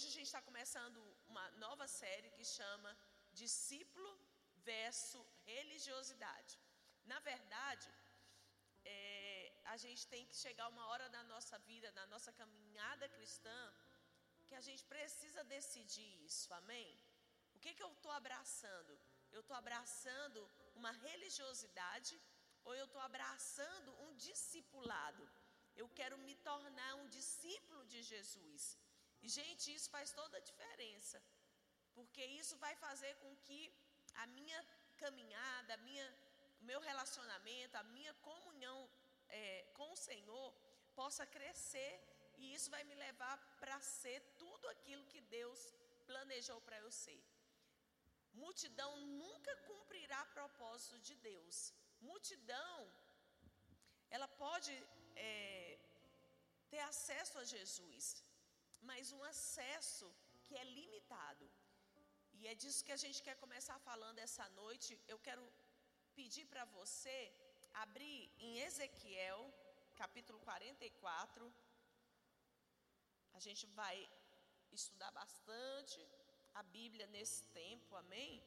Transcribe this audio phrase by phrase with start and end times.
[0.00, 0.98] hoje a gente está começando
[1.32, 2.90] uma nova série que chama
[3.40, 4.10] Discípulo
[4.68, 6.54] versus Religiosidade.
[7.12, 7.88] Na verdade,
[8.82, 13.58] é, a gente tem que chegar uma hora na nossa vida, na nossa caminhada cristã,
[14.48, 16.90] que a gente precisa decidir isso, amém?
[17.54, 18.98] O que, que eu estou abraçando?
[19.30, 22.18] Eu estou abraçando uma religiosidade
[22.64, 25.24] ou eu estou abraçando um discipulado?
[25.76, 28.64] Eu quero me tornar um discípulo de Jesus.
[29.22, 31.22] E, gente, isso faz toda a diferença,
[31.94, 33.60] porque isso vai fazer com que
[34.22, 34.60] a minha
[35.02, 36.06] caminhada, a minha,
[36.60, 38.78] o meu relacionamento, a minha comunhão
[39.28, 39.42] é,
[39.74, 40.48] com o Senhor
[40.94, 41.92] possa crescer
[42.38, 45.60] e isso vai me levar para ser tudo aquilo que Deus
[46.10, 47.22] planejou para eu ser.
[48.32, 48.92] Multidão
[49.22, 51.56] nunca cumprirá propósito de Deus.
[52.00, 52.76] Multidão,
[54.10, 54.72] ela pode
[55.16, 55.78] é,
[56.70, 58.24] ter acesso a Jesus,
[58.88, 60.06] mas um acesso
[60.44, 61.46] que é limitado.
[62.38, 64.98] E é disso que a gente quer começar falando essa noite.
[65.06, 65.44] Eu quero
[66.14, 67.16] pedir para você
[67.84, 69.40] abrir em Ezequiel,
[70.02, 71.52] capítulo 44.
[73.34, 73.96] A gente vai
[74.72, 76.00] estudar bastante
[76.54, 78.42] a Bíblia nesse tempo, amém?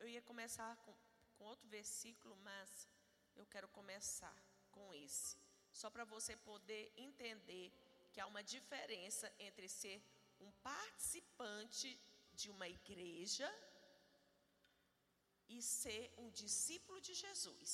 [0.00, 0.94] Eu ia começar com,
[1.36, 2.88] com outro versículo, mas
[3.36, 4.36] eu quero começar
[4.78, 5.36] com esse,
[5.80, 7.66] só para você poder entender
[8.12, 9.98] que há uma diferença entre ser
[10.46, 11.90] um participante
[12.40, 13.48] de uma igreja
[15.54, 17.70] e ser um discípulo de Jesus.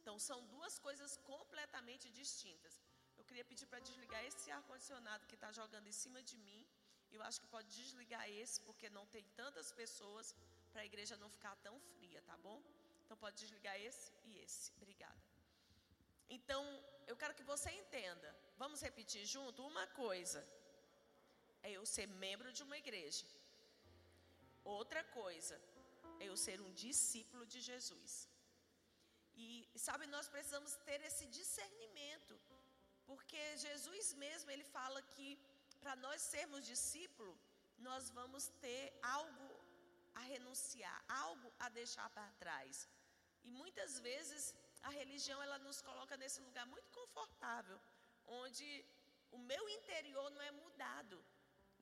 [0.00, 2.74] Então, são duas coisas completamente distintas.
[3.18, 6.60] Eu queria pedir para desligar esse ar-condicionado que está jogando em cima de mim.
[7.16, 10.34] Eu acho que pode desligar esse, porque não tem tantas pessoas
[10.72, 12.62] para a igreja não ficar tão fria, tá bom?
[13.04, 14.72] Então, pode desligar esse e esse.
[14.76, 15.27] Obrigada.
[16.36, 16.62] Então,
[17.06, 18.28] eu quero que você entenda.
[18.62, 19.66] Vamos repetir junto?
[19.72, 20.40] Uma coisa
[21.62, 23.26] é eu ser membro de uma igreja.
[24.64, 25.56] Outra coisa
[26.20, 28.28] é eu ser um discípulo de Jesus.
[29.44, 29.48] E
[29.86, 32.34] sabe, nós precisamos ter esse discernimento,
[33.06, 35.28] porque Jesus mesmo ele fala que
[35.82, 37.32] para nós sermos discípulo,
[37.88, 38.84] nós vamos ter
[39.18, 39.48] algo
[40.14, 42.88] a renunciar, algo a deixar para trás.
[43.44, 44.54] E muitas vezes
[44.88, 47.78] a religião ela nos coloca nesse lugar muito confortável,
[48.42, 48.68] onde
[49.30, 51.16] o meu interior não é mudado,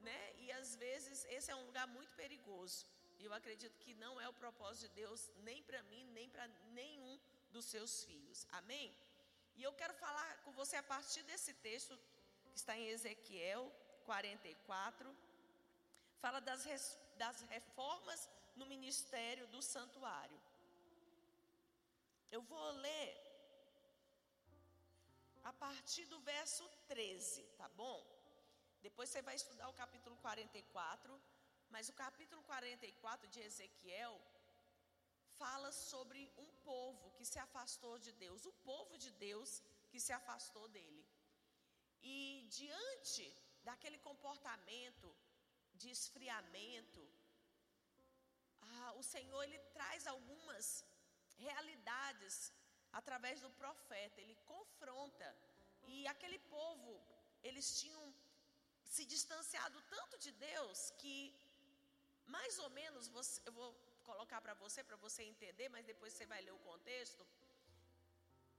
[0.08, 0.20] né?
[0.42, 2.80] E às vezes esse é um lugar muito perigoso.
[3.18, 6.46] E eu acredito que não é o propósito de Deus nem para mim, nem para
[6.80, 7.18] nenhum
[7.54, 8.46] dos seus filhos.
[8.60, 8.88] Amém?
[9.56, 11.98] E eu quero falar com você a partir desse texto
[12.50, 13.62] que está em Ezequiel
[14.04, 15.16] 44.
[16.20, 16.66] Fala das,
[17.16, 20.38] das reformas no ministério do santuário.
[22.30, 23.10] Eu vou ler
[25.44, 27.98] a partir do verso 13, tá bom?
[28.86, 31.20] Depois você vai estudar o capítulo 44,
[31.70, 34.20] mas o capítulo 44 de Ezequiel
[35.38, 40.12] fala sobre um povo que se afastou de Deus, o povo de Deus que se
[40.12, 41.04] afastou dele.
[42.02, 42.16] E
[42.58, 43.26] diante
[43.62, 45.08] daquele comportamento
[45.74, 47.02] de esfriamento,
[48.62, 50.84] ah, o Senhor ele traz algumas
[51.44, 52.52] realidades
[52.92, 55.28] através do profeta, ele confronta.
[55.94, 56.92] E aquele povo,
[57.42, 58.04] eles tinham
[58.94, 61.18] se distanciado tanto de Deus que
[62.34, 63.70] mais ou menos, você, eu vou
[64.08, 67.24] colocar para você, para você entender, mas depois você vai ler o contexto.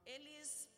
[0.06, 0.70] Eles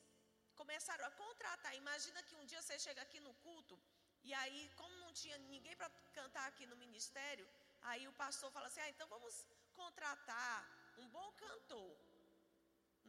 [0.55, 1.75] começaram a contratar.
[1.75, 3.79] Imagina que um dia você chega aqui no culto,
[4.27, 7.47] e aí, como não tinha ninguém para cantar aqui no ministério,
[7.89, 9.35] aí o pastor fala assim: ah, então vamos
[9.81, 10.55] contratar
[11.01, 11.91] um bom cantor.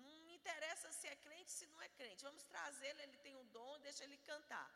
[0.04, 2.26] Não me interessa se é crente, se não é crente.
[2.28, 4.70] Vamos trazê-lo, ele tem um dom, deixa ele cantar.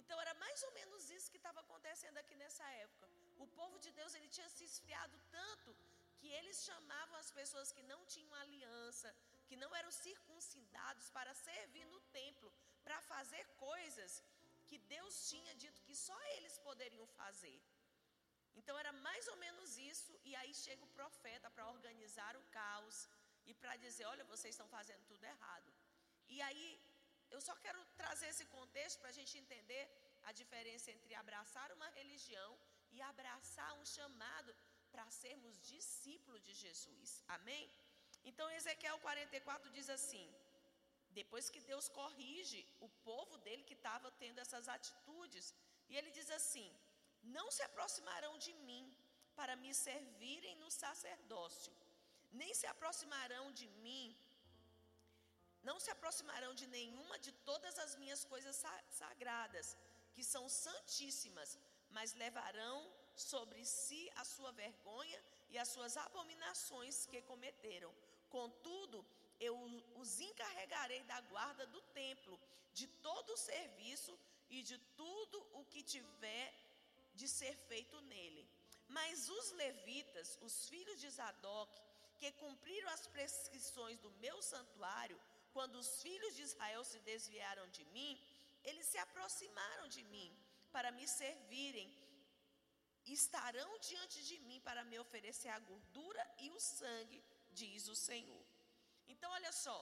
[0.00, 3.08] Então era mais ou menos isso que estava acontecendo aqui nessa época.
[3.44, 5.70] O povo de Deus ele tinha se esfriado tanto
[6.18, 9.14] que eles chamavam as pessoas que não tinham aliança,
[9.48, 12.52] que não eram circuncidados para servir no templo,
[12.84, 14.22] para fazer coisas
[14.68, 17.58] que Deus tinha dito que só eles poderiam fazer.
[18.60, 22.98] Então era mais ou menos isso, e aí chega o profeta para organizar o caos
[23.50, 25.70] e para dizer: olha, vocês estão fazendo tudo errado.
[26.34, 26.66] E aí
[27.34, 29.84] eu só quero trazer esse contexto para a gente entender
[30.28, 32.50] a diferença entre abraçar uma religião
[32.94, 34.52] e abraçar um chamado
[34.92, 37.10] para sermos discípulos de Jesus.
[37.36, 37.64] Amém?
[38.30, 40.26] Então, Ezequiel 44 diz assim:
[41.20, 45.46] depois que Deus corrige o povo dele que estava tendo essas atitudes,
[45.88, 46.68] e ele diz assim:
[47.22, 48.84] Não se aproximarão de mim
[49.34, 51.72] para me servirem no sacerdócio,
[52.32, 54.16] nem se aproximarão de mim
[55.62, 58.56] não se aproximarão de nenhuma de todas as minhas coisas
[58.88, 59.76] sagradas,
[60.14, 61.58] que são santíssimas,
[61.90, 62.78] mas levarão
[63.14, 67.92] sobre si a sua vergonha e as suas abominações que cometeram.
[68.30, 69.04] Contudo,
[69.38, 69.54] eu
[69.96, 72.40] os encarregarei da guarda do templo,
[72.72, 74.18] de todo o serviço
[74.48, 76.54] e de tudo o que tiver
[77.14, 78.48] de ser feito nele.
[78.88, 81.72] Mas os levitas, os filhos de Zadok,
[82.18, 85.20] que cumpriram as prescrições do meu santuário,
[85.52, 88.20] quando os filhos de Israel se desviaram de mim,
[88.64, 90.30] eles se aproximaram de mim
[90.70, 91.88] para me servirem.
[93.06, 97.22] Estarão diante de mim para me oferecer a gordura e o sangue,
[97.52, 98.44] diz o Senhor.
[99.08, 99.78] Então, olha só,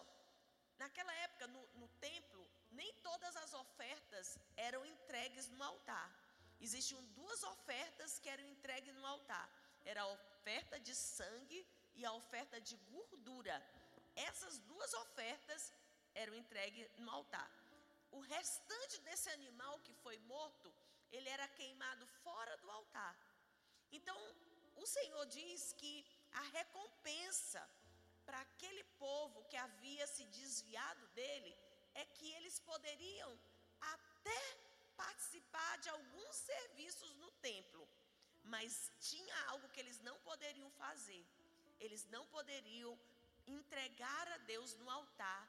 [0.79, 6.11] naquela época no, no templo, nem todas as ofertas eram entregues no altar.
[6.61, 9.49] Existiam duas ofertas que eram entregues no altar:
[9.85, 13.57] era a oferta de sangue e a oferta de gordura.
[14.17, 15.73] Essas duas ofertas
[16.15, 17.51] eram entregues no altar.
[18.11, 20.75] O restante desse animal que foi morto,
[21.13, 23.17] ele era queimado fora do altar.
[23.93, 24.19] Então,
[24.77, 25.95] o Senhor diz que
[26.33, 27.63] a recompensa
[28.25, 31.57] para aquele povo que havia se desviado dele
[31.95, 33.31] é que eles poderiam
[33.81, 34.68] até
[35.03, 37.83] participar de alguns serviços no templo,
[38.55, 41.25] mas tinha algo que eles não poderiam fazer.
[41.85, 42.93] Eles não poderiam
[43.47, 45.45] entregar a Deus no altar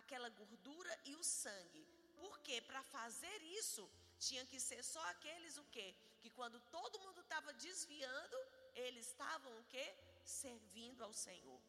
[0.00, 1.82] aquela gordura e o sangue.
[2.20, 3.82] Porque para fazer isso,
[4.26, 5.88] tinha que ser só aqueles o quê?
[6.20, 8.38] Que quando todo mundo estava desviando,
[8.74, 9.86] eles estavam o quê?
[10.24, 11.60] Servindo ao Senhor.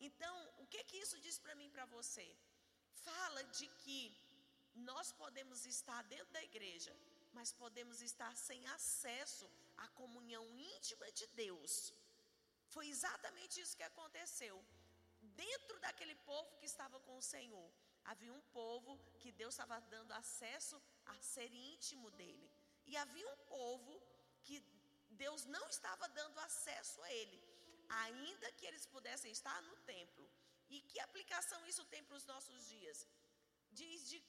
[0.00, 2.26] Então, o que que isso diz para mim para você?
[3.08, 3.98] Fala de que
[4.74, 6.94] nós podemos estar dentro da igreja,
[7.32, 11.92] mas podemos estar sem acesso à comunhão íntima de Deus.
[12.68, 14.56] Foi exatamente isso que aconteceu.
[15.20, 17.70] Dentro daquele povo que estava com o Senhor,
[18.04, 22.50] havia um povo que Deus estava dando acesso a ser íntimo dele.
[22.86, 23.92] E havia um povo
[24.42, 24.62] que
[25.10, 27.38] Deus não estava dando acesso a ele,
[27.88, 30.28] ainda que eles pudessem estar no templo.
[30.68, 33.06] E que aplicação isso tem para os nossos dias?
[33.72, 34.20] Diz de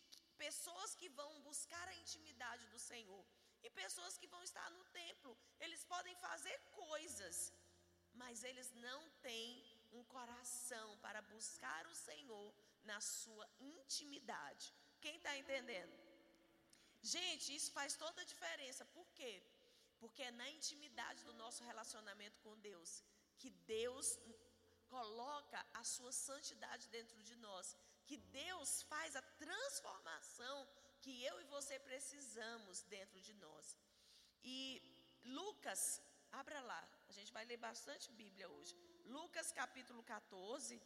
[0.46, 3.24] pessoas que vão buscar a intimidade do Senhor
[3.64, 5.32] e pessoas que vão estar no templo.
[5.60, 7.38] Eles podem fazer coisas,
[8.22, 9.50] mas eles não têm
[9.98, 12.48] um coração para buscar o Senhor
[12.92, 14.74] na sua intimidade.
[15.04, 15.96] Quem está entendendo?
[17.16, 18.84] Gente, isso faz toda a diferença.
[18.98, 19.34] Por quê?
[20.02, 23.04] Porque é na intimidade do nosso relacionamento com Deus
[23.40, 24.08] que Deus
[24.96, 27.76] coloca a sua santidade dentro de nós,
[28.07, 30.57] que Deus faz a transformação
[31.04, 33.78] que eu e você precisamos dentro de nós.
[34.44, 34.60] E
[35.40, 35.81] Lucas,
[36.31, 38.75] abra lá, a gente vai ler bastante Bíblia hoje.
[39.18, 40.81] Lucas capítulo 14,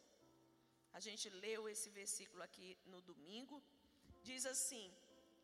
[0.98, 3.62] a gente leu esse versículo aqui no domingo,
[4.30, 4.86] diz assim,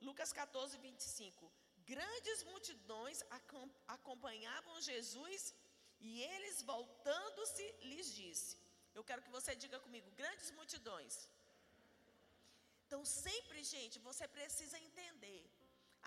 [0.02, 1.52] Lucas 14, 25:
[1.94, 3.24] Grandes multidões
[3.96, 5.54] acompanhavam Jesus
[6.00, 8.58] e eles, voltando-se, lhes disse:
[8.94, 11.30] Eu quero que você diga comigo, grandes multidões.
[12.86, 15.44] Então, sempre, gente, você precisa entender.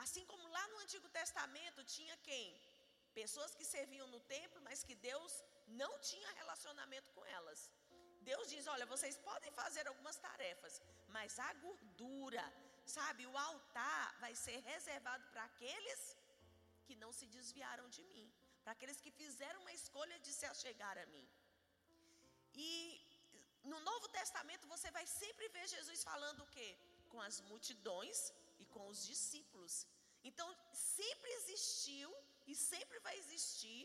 [0.05, 2.49] Assim como lá no Antigo Testamento tinha quem?
[3.21, 5.33] Pessoas que serviam no templo, mas que Deus
[5.83, 7.61] não tinha relacionamento com elas.
[8.31, 10.75] Deus diz: Olha, vocês podem fazer algumas tarefas,
[11.17, 12.45] mas a gordura,
[12.99, 16.03] sabe, o altar vai ser reservado para aqueles
[16.87, 18.29] que não se desviaram de mim
[18.69, 21.27] para aqueles que fizeram uma escolha de se achegar a mim.
[22.55, 22.69] E
[23.73, 26.69] no Novo Testamento você vai sempre ver Jesus falando o quê?
[27.13, 28.19] Com as multidões
[28.63, 29.75] e com os discípulos.
[30.29, 32.11] Então, sempre existiu
[32.47, 33.83] e sempre vai existir,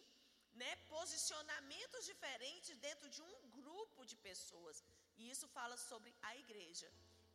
[0.62, 4.84] né, posicionamentos diferentes dentro de um grupo de pessoas.
[5.18, 6.90] E isso fala sobre a igreja.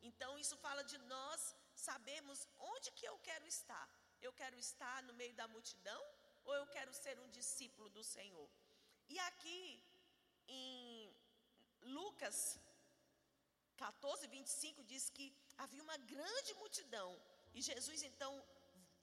[0.08, 3.88] Então, isso fala de nós sabermos onde que eu quero estar.
[4.26, 6.02] Eu quero estar no meio da multidão
[6.44, 8.48] ou eu quero ser um discípulo do Senhor?
[9.08, 9.82] E aqui
[10.48, 11.07] em
[11.82, 12.58] Lucas
[13.76, 17.20] 14, 25 diz que havia uma grande multidão.
[17.54, 18.32] E Jesus então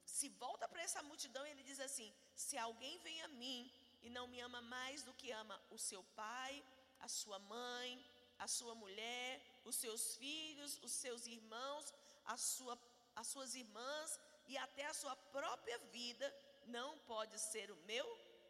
[0.04, 3.70] se volta para essa multidão e ele diz assim: Se alguém vem a mim
[4.02, 6.64] e não me ama mais do que ama o seu pai,
[7.00, 8.04] a sua mãe,
[8.38, 11.92] a sua mulher, os seus filhos, os seus irmãos,
[12.24, 12.78] a sua,
[13.14, 16.26] as suas irmãs e até a sua própria vida,
[16.66, 18.06] não pode ser o meu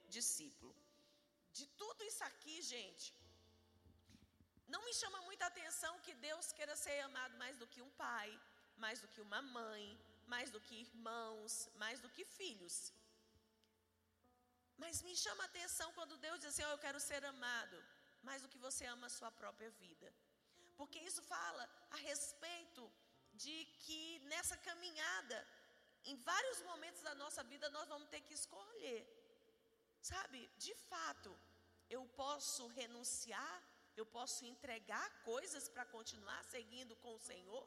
[0.09, 0.75] discípulo.
[1.53, 3.15] De tudo isso aqui, gente,
[4.75, 8.29] não me chama muita atenção que Deus queira ser amado mais do que um pai,
[8.85, 9.85] mais do que uma mãe,
[10.27, 12.77] mais do que irmãos, mais do que filhos.
[14.83, 17.79] Mas me chama atenção quando Deus diz assim: oh, Eu quero ser amado
[18.23, 20.09] mais do que você ama a sua própria vida.
[20.79, 21.65] porque isso fala
[21.97, 22.83] a respeito
[23.43, 23.55] de
[23.85, 25.39] que nessa caminhada,
[26.11, 29.01] em vários momentos da nossa vida, nós vamos ter que escolher.
[30.11, 31.31] Sabe, de fato,
[31.97, 33.57] eu posso renunciar,
[34.01, 37.63] eu posso entregar coisas para continuar seguindo com o Senhor,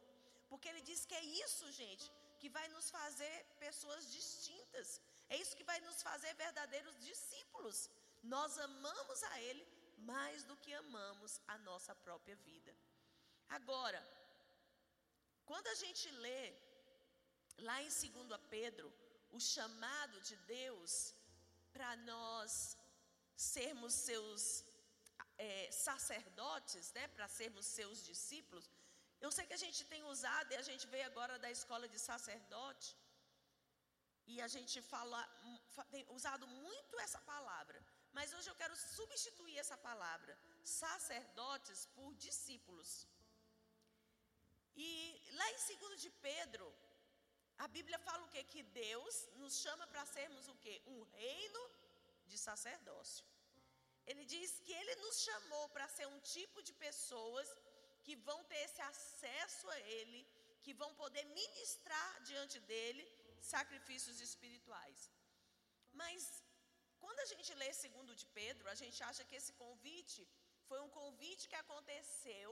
[0.49, 2.05] porque Ele diz que é isso, gente,
[2.39, 7.89] que vai nos fazer pessoas distintas, é isso que vai nos fazer verdadeiros discípulos.
[8.23, 9.65] Nós amamos a Ele
[10.11, 12.73] mais do que amamos a nossa própria vida.
[13.49, 14.01] Agora,
[15.45, 16.53] quando a gente lê
[17.67, 18.87] lá em 2 Pedro,
[19.31, 21.13] o chamado de Deus
[21.73, 22.77] para nós
[23.35, 24.65] sermos seus
[25.47, 28.65] é, sacerdotes, né, para sermos seus discípulos,
[29.25, 31.99] eu sei que a gente tem usado, e a gente veio agora da escola de
[32.09, 32.89] sacerdote,
[34.31, 35.19] e a gente fala,
[35.93, 37.79] tem usado muito essa palavra,
[38.17, 42.91] mas hoje eu quero substituir essa palavra, sacerdotes, por discípulos.
[44.75, 44.89] E
[45.39, 46.67] lá em 2 de Pedro,
[47.57, 48.43] a Bíblia fala o que?
[48.53, 50.81] Que Deus nos chama para sermos o que?
[50.93, 51.63] Um reino
[52.27, 53.25] de sacerdócio.
[54.09, 57.47] Ele diz que Ele nos chamou para ser um tipo de pessoas
[58.05, 60.21] que vão ter esse acesso a Ele,
[60.63, 63.03] que vão poder ministrar diante dele
[63.53, 64.99] sacrifícios espirituais.
[66.01, 66.21] Mas
[67.01, 70.21] quando a gente lê segundo de Pedro, a gente acha que esse convite
[70.69, 72.51] foi um convite que aconteceu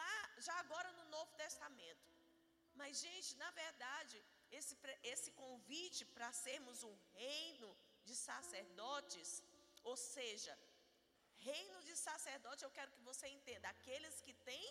[0.00, 0.16] lá,
[0.46, 2.08] já agora no Novo Testamento.
[2.80, 4.16] Mas, gente, na verdade,
[4.58, 4.74] esse,
[5.12, 7.70] esse convite para sermos um reino
[8.04, 9.42] de sacerdotes,
[9.82, 10.58] ou seja,
[11.36, 14.68] reino de sacerdote, eu quero que você entenda, aqueles que têm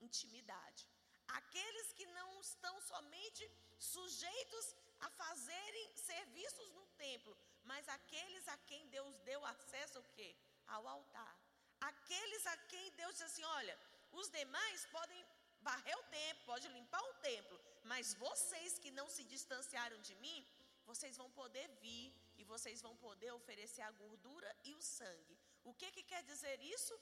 [0.00, 0.88] intimidade,
[1.28, 8.86] aqueles que não estão somente sujeitos a fazerem serviços no templo, mas aqueles a quem
[8.88, 10.36] Deus deu acesso o quê?
[10.66, 11.34] Ao altar.
[11.80, 13.78] Aqueles a quem Deus diz assim, olha,
[14.12, 15.24] os demais podem
[15.60, 20.46] varrer o templo, pode limpar o templo, mas vocês que não se distanciaram de mim,
[20.84, 25.38] vocês vão poder vir vocês vão poder oferecer a gordura e o sangue.
[25.64, 26.94] O que que quer dizer isso?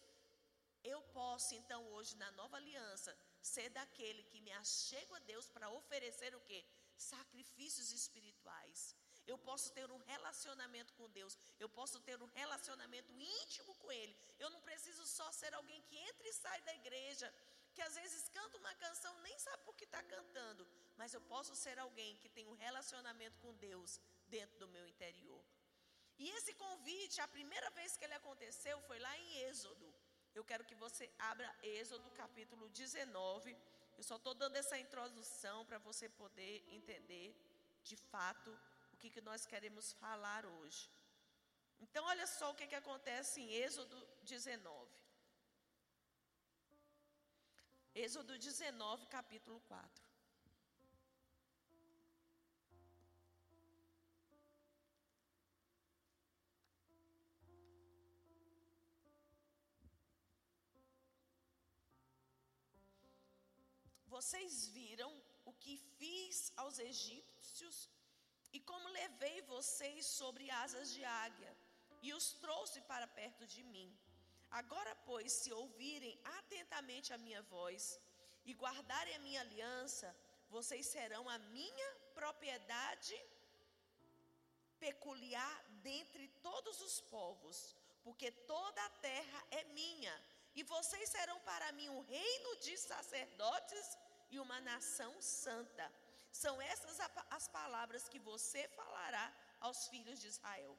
[0.82, 5.70] Eu posso então hoje na nova aliança ser daquele que me achego a Deus para
[5.70, 6.64] oferecer o que?
[6.96, 8.96] Sacrifícios espirituais.
[9.26, 11.38] Eu posso ter um relacionamento com Deus.
[11.58, 14.16] Eu posso ter um relacionamento íntimo com Ele.
[14.38, 17.32] Eu não preciso só ser alguém que entra e sai da igreja,
[17.74, 20.66] que às vezes canta uma canção, nem sabe por que está cantando.
[20.96, 24.00] Mas eu posso ser alguém que tem um relacionamento com Deus
[24.36, 25.42] dentro do meu interior.
[26.22, 29.86] E esse convite, a primeira vez que ele aconteceu foi lá em Êxodo.
[30.38, 31.48] Eu quero que você abra
[31.78, 33.56] Êxodo capítulo 19.
[33.98, 37.28] Eu só estou dando essa introdução para você poder entender
[37.90, 38.50] de fato
[39.02, 40.82] que, que nós queremos falar hoje.
[41.84, 44.88] Então, olha só o que, que acontece em Êxodo 19.
[48.04, 50.01] Êxodo 19, capítulo 4.
[64.22, 65.12] Vocês viram
[65.50, 67.76] o que fiz aos egípcios
[68.56, 71.52] e como levei vocês sobre asas de águia
[72.06, 73.88] e os trouxe para perto de mim.
[74.60, 77.98] Agora, pois, se ouvirem atentamente a minha voz
[78.44, 80.14] e guardarem a minha aliança,
[80.56, 83.18] vocês serão a minha propriedade
[84.78, 85.56] peculiar
[85.90, 87.74] dentre todos os povos,
[88.04, 90.14] porque toda a terra é minha,
[90.54, 93.86] e vocês serão para mim um reino de sacerdotes
[94.34, 95.86] e uma nação santa.
[96.42, 96.98] São essas
[97.38, 99.26] as palavras que você falará
[99.66, 100.74] aos filhos de Israel.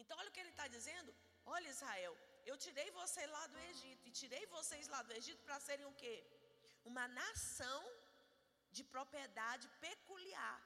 [0.00, 1.10] Então, olha o que ele está dizendo.
[1.56, 2.14] Olha, Israel,
[2.50, 5.94] eu tirei você lá do Egito e tirei vocês lá do Egito para serem o
[6.02, 6.16] quê?
[6.90, 7.80] Uma nação
[8.76, 10.58] de propriedade peculiar.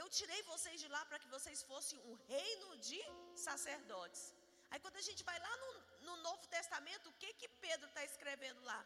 [0.00, 3.00] Eu tirei vocês de lá para que vocês fossem um reino de
[3.48, 4.22] sacerdotes.
[4.70, 5.70] Aí quando a gente vai lá no,
[6.06, 8.80] no Novo Testamento, o que que Pedro está escrevendo lá?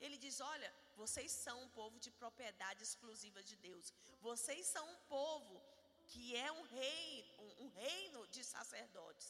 [0.00, 0.70] Ele diz: Olha,
[1.02, 3.92] vocês são um povo de propriedade exclusiva de Deus.
[4.28, 5.54] Vocês são um povo
[6.12, 7.06] que é um rei,
[7.44, 9.28] um, um reino de sacerdotes.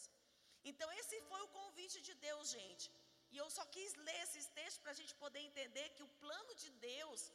[0.71, 2.87] Então, esse foi o convite de Deus, gente.
[3.33, 6.55] E eu só quis ler esses textos para a gente poder entender que o plano
[6.63, 7.33] de Deus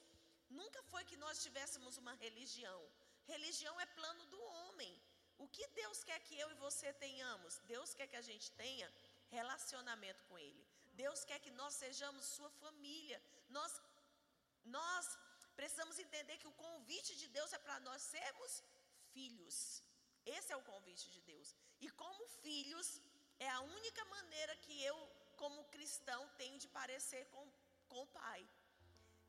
[0.50, 2.82] nunca foi que nós tivéssemos uma religião.
[3.34, 4.94] Religião é plano do homem.
[5.38, 7.60] O que Deus quer que eu e você tenhamos?
[7.74, 8.92] Deus quer que a gente tenha
[9.30, 10.63] relacionamento com Ele.
[11.02, 13.20] Deus quer que nós sejamos sua família.
[13.58, 13.74] Nós,
[14.78, 15.06] nós
[15.60, 18.64] precisamos entender que o convite de Deus é para nós sermos
[19.14, 19.58] filhos.
[20.26, 21.50] Esse é o convite de Deus.
[21.86, 22.90] E como filhos,
[23.40, 24.98] é a única maneira que eu
[25.44, 27.44] como cristão, tenho de parecer com,
[27.90, 28.42] com o pai.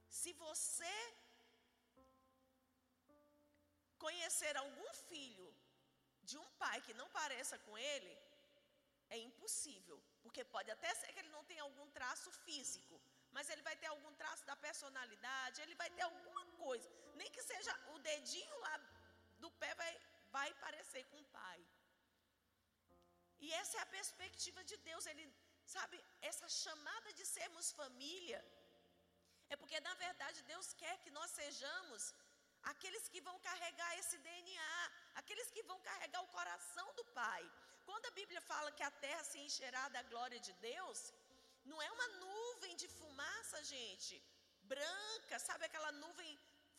[0.08, 0.96] Se você
[3.98, 5.48] conhecer algum filho
[6.22, 8.12] de um pai que não pareça com ele,
[9.14, 9.98] é impossível.
[10.22, 12.94] Porque pode até ser que ele não tenha algum traço físico,
[13.36, 16.88] mas ele vai ter algum traço da personalidade, ele vai ter alguma coisa.
[17.20, 18.74] Nem que seja o dedinho lá
[19.42, 19.92] do pé vai,
[20.36, 21.60] vai parecer com o pai.
[23.44, 25.06] E essa é a perspectiva de Deus.
[25.12, 25.24] Ele,
[25.76, 25.96] sabe,
[26.30, 28.40] essa chamada de sermos família,
[29.52, 32.14] é porque na verdade Deus quer que nós sejamos
[32.72, 34.76] aqueles que vão carregar esse DNA,
[35.20, 37.44] aqueles que vão carregar o coração do Pai.
[37.88, 41.00] Quando a Bíblia fala que a terra se encherá da glória de Deus,
[41.70, 44.14] não é uma nuvem de fumaça, gente,
[44.72, 46.32] branca, sabe aquela nuvem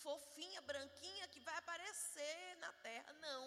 [0.04, 3.44] fofinha, branquinha que vai aparecer na terra, não.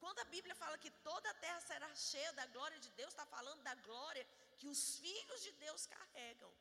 [0.00, 3.26] Quando a Bíblia fala que toda a terra será cheia da glória de Deus, está
[3.26, 4.26] falando da glória
[4.58, 6.52] que os filhos de Deus carregam.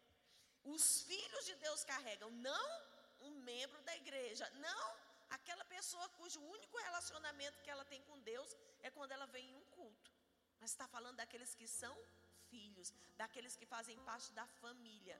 [0.63, 2.69] Os filhos de Deus carregam, não
[3.21, 8.55] um membro da igreja, não aquela pessoa cujo único relacionamento que ela tem com Deus
[8.81, 10.11] é quando ela vem em um culto.
[10.59, 11.95] Mas está falando daqueles que são
[12.49, 15.17] filhos, daqueles que fazem parte da família.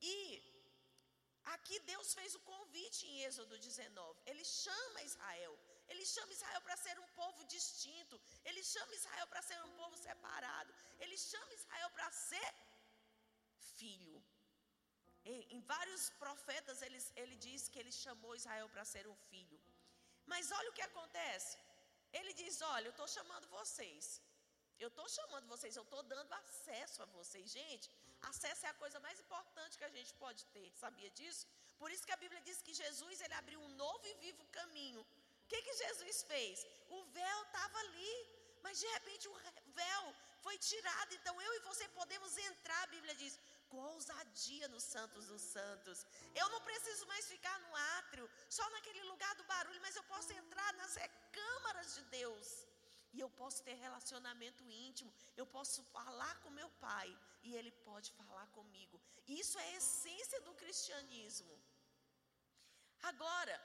[0.00, 0.16] E
[1.54, 4.22] aqui Deus fez o convite em Êxodo 19.
[4.26, 5.54] Ele chama Israel.
[5.88, 8.20] Ele chama Israel para ser um povo distinto.
[8.44, 10.74] Ele chama Israel para ser um povo separado.
[10.98, 12.50] Ele chama Israel para ser
[13.76, 14.23] filho.
[15.24, 19.58] Em vários profetas ele, ele diz que ele chamou Israel para ser um filho.
[20.26, 21.56] Mas olha o que acontece.
[22.18, 24.20] Ele diz: Olha, eu estou chamando vocês.
[24.84, 27.46] Eu estou chamando vocês, eu estou dando acesso a vocês.
[27.58, 27.86] Gente,
[28.30, 30.68] acesso é a coisa mais importante que a gente pode ter.
[30.82, 31.46] Sabia disso?
[31.80, 35.00] Por isso que a Bíblia diz que Jesus ele abriu um novo e vivo caminho.
[35.00, 36.66] O que, que Jesus fez?
[36.96, 38.14] O véu estava ali,
[38.62, 39.36] mas de repente o
[39.82, 40.04] véu
[40.44, 41.14] foi tirado.
[41.18, 43.38] Então eu e você podemos entrar, a Bíblia diz,
[43.76, 46.06] ousadia nos Santos dos Santos.
[46.34, 50.32] Eu não preciso mais ficar no átrio, só naquele lugar do barulho, mas eu posso
[50.32, 52.66] entrar nas recâmaras de Deus.
[53.12, 57.08] E eu posso ter relacionamento íntimo, eu posso falar com meu pai
[57.44, 59.00] e ele pode falar comigo.
[59.28, 61.54] Isso é a essência do cristianismo.
[63.02, 63.56] Agora,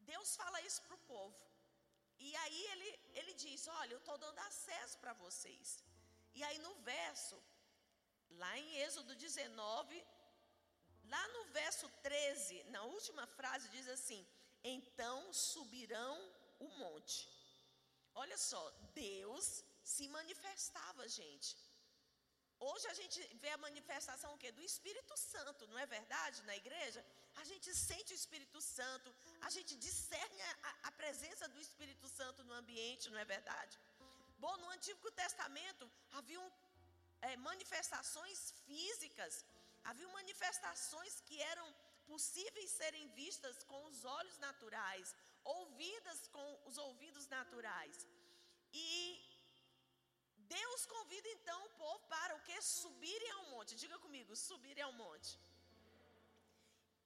[0.00, 1.52] Deus fala isso para o povo.
[2.18, 5.84] E aí ele, ele diz: Olha, eu estou dando acesso para vocês.
[6.34, 7.36] E aí no verso,
[8.42, 10.04] lá em Êxodo 19,
[11.04, 14.26] lá no verso 13, na última frase, diz assim:
[14.62, 16.16] Então subirão
[16.60, 17.28] o monte.
[18.14, 18.62] Olha só,
[18.94, 21.56] Deus se manifestava, gente.
[22.70, 24.52] Hoje a gente vê a manifestação o quê?
[24.52, 26.44] do Espírito Santo, não é verdade?
[26.44, 27.04] Na igreja,
[27.40, 32.44] a gente sente o Espírito Santo, a gente discerne a, a presença do Espírito Santo
[32.44, 33.76] no ambiente, não é verdade?
[34.38, 36.44] Bom, no Antigo Testamento haviam
[37.28, 39.34] é, manifestações físicas,
[39.90, 41.68] haviam manifestações que eram
[42.10, 45.14] possíveis serem vistas com os olhos naturais,
[45.56, 47.96] ouvidas com os ouvidos naturais.
[48.72, 48.88] E
[50.58, 52.58] Deus convida então o povo para o que?
[52.80, 53.80] Subirem ao monte.
[53.82, 55.32] Diga comigo, subirem ao monte.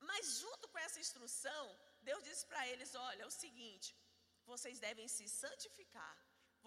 [0.09, 1.64] Mas junto com essa instrução,
[2.09, 3.88] Deus disse para eles: olha, é o seguinte,
[4.50, 6.16] vocês devem se santificar,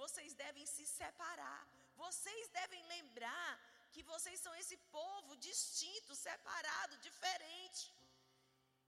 [0.02, 1.64] vocês devem se separar,
[2.04, 3.52] vocês devem lembrar
[3.94, 7.86] que vocês são esse povo distinto, separado, diferente.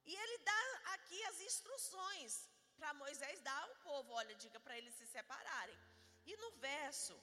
[0.09, 0.63] E ele dá
[0.95, 2.31] aqui as instruções
[2.77, 5.79] para Moisés dar ao povo, olha, diga para eles se separarem.
[6.25, 7.15] E no verso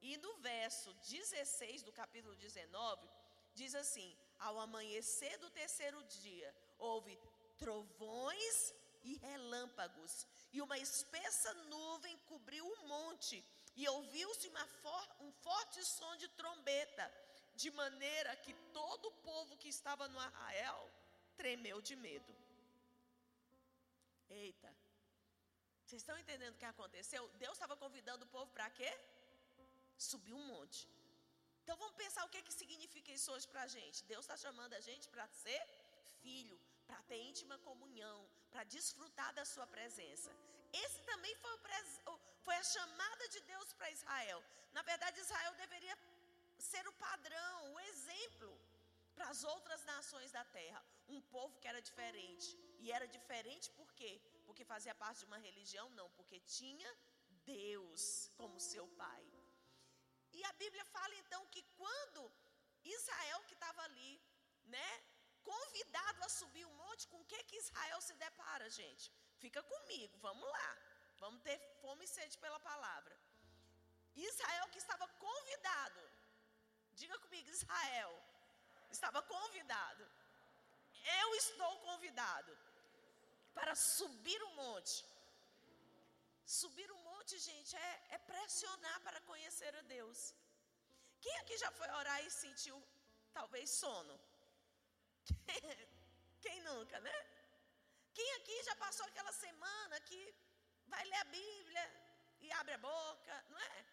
[0.00, 3.08] e no verso 16 do capítulo 19,
[3.54, 7.18] diz assim: Ao amanhecer do terceiro dia, houve
[7.56, 8.56] trovões
[9.02, 13.44] e relâmpagos, e uma espessa nuvem cobriu o monte,
[13.80, 14.48] e ouviu-se
[14.82, 17.04] for, um forte som de trombeta,
[17.62, 20.82] de maneira que todo o povo que estava no arraial
[21.36, 22.32] tremeu de medo.
[24.28, 24.70] Eita,
[25.84, 27.22] vocês estão entendendo o que aconteceu?
[27.44, 28.92] Deus estava convidando o povo para quê?
[29.98, 30.88] subir um monte.
[31.62, 34.04] Então vamos pensar o que, que significa isso hoje para a gente.
[34.04, 35.62] Deus está chamando a gente para ser
[36.22, 38.18] filho, para ter íntima comunhão,
[38.50, 40.30] para desfrutar da sua presença.
[40.72, 44.38] Esse também foi, o, foi a chamada de Deus para Israel.
[44.76, 45.96] Na verdade, Israel deveria
[46.70, 48.50] ser o padrão, o exemplo
[49.14, 50.80] para as outras nações da terra.
[51.16, 52.48] Um povo que era diferente.
[52.82, 54.12] E era diferente por quê?
[54.46, 55.86] Porque fazia parte de uma religião?
[56.00, 56.90] Não, porque tinha
[57.44, 58.02] Deus
[58.38, 59.24] como seu pai.
[60.38, 62.22] E a Bíblia fala então que quando
[62.98, 64.12] Israel que estava ali,
[64.76, 64.90] né,
[65.52, 69.06] convidado a subir o monte, com o que que Israel se depara, gente?
[69.44, 70.70] Fica comigo, vamos lá.
[71.24, 73.14] Vamos ter fome e sede pela palavra.
[74.14, 76.02] Israel que estava convidado
[77.00, 78.12] Diga comigo, Israel
[78.94, 80.04] estava convidado.
[81.20, 82.52] Eu estou convidado
[83.58, 84.96] para subir o monte.
[86.60, 90.34] Subir o monte, gente, é, é pressionar para conhecer a Deus.
[91.20, 92.76] Quem aqui já foi orar e sentiu
[93.38, 94.14] talvez sono?
[96.44, 97.16] Quem nunca, né?
[98.16, 100.20] Quem aqui já passou aquela semana que
[100.94, 101.84] vai ler a Bíblia
[102.44, 103.84] e abre a boca, não é?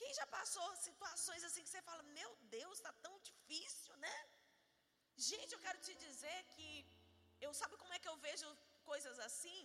[0.00, 4.16] Quem já passou situações assim que você fala, meu Deus, está tão difícil, né?
[5.16, 6.68] Gente, eu quero te dizer que
[7.46, 8.48] eu sabe como é que eu vejo
[8.90, 9.60] coisas assim?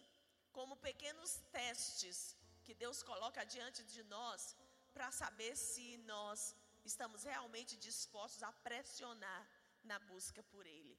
[0.58, 2.20] Como pequenos testes
[2.66, 4.56] que Deus coloca diante de nós
[4.94, 6.56] para saber se nós
[6.92, 9.44] estamos realmente dispostos a pressionar
[9.84, 10.96] na busca por Ele.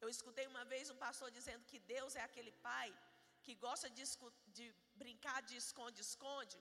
[0.00, 2.88] Eu escutei uma vez um pastor dizendo que Deus é aquele pai
[3.44, 4.04] que gosta de,
[4.58, 4.66] de
[5.02, 6.58] brincar de esconde-esconde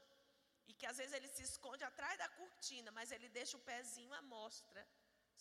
[0.69, 4.13] e que às vezes ele se esconde atrás da cortina, mas ele deixa o pezinho
[4.19, 4.81] à mostra,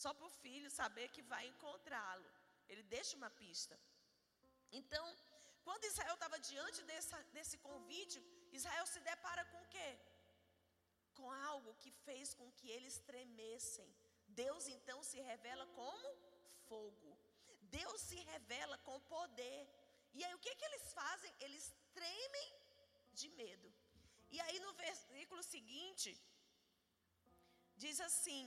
[0.03, 2.31] só para o filho saber que vai encontrá-lo.
[2.71, 3.77] Ele deixa uma pista.
[4.81, 5.05] Então,
[5.67, 8.19] quando Israel estava diante dessa, desse convite,
[8.59, 9.91] Israel se depara com o quê?
[11.19, 13.89] Com algo que fez com que eles tremessem.
[14.43, 16.09] Deus então se revela como
[16.69, 17.11] fogo.
[17.79, 19.61] Deus se revela com poder.
[20.19, 21.33] E aí o que, que eles fazem?
[21.47, 21.65] Eles
[21.99, 22.49] tremem
[23.21, 23.69] de medo.
[24.35, 26.11] E aí no versículo seguinte,
[27.85, 28.43] diz assim,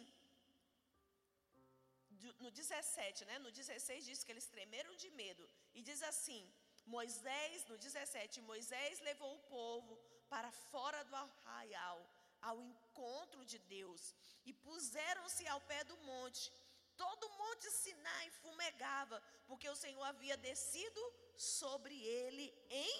[2.39, 3.37] no 17, né?
[3.39, 5.43] No 16 diz que eles tremeram de medo.
[5.73, 6.41] E diz assim:
[6.85, 9.97] Moisés, no 17, Moisés levou o povo
[10.29, 11.99] para fora do arraial,
[12.41, 14.13] ao encontro de Deus,
[14.45, 16.51] e puseram-se ao pé do monte.
[16.97, 21.01] Todo o monte Sinai fumegava, porque o Senhor havia descido
[21.35, 22.93] sobre ele em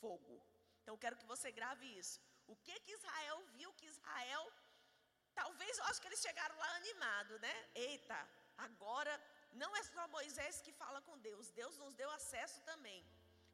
[0.00, 0.36] fogo.
[0.82, 2.20] Então quero que você grave isso.
[2.46, 4.44] O que que Israel viu que Israel
[5.40, 7.54] talvez eu acho que eles chegaram lá animado, né?
[7.74, 8.18] Eita,
[8.68, 9.14] agora
[9.62, 13.00] não é só Moisés que fala com Deus, Deus nos deu acesso também.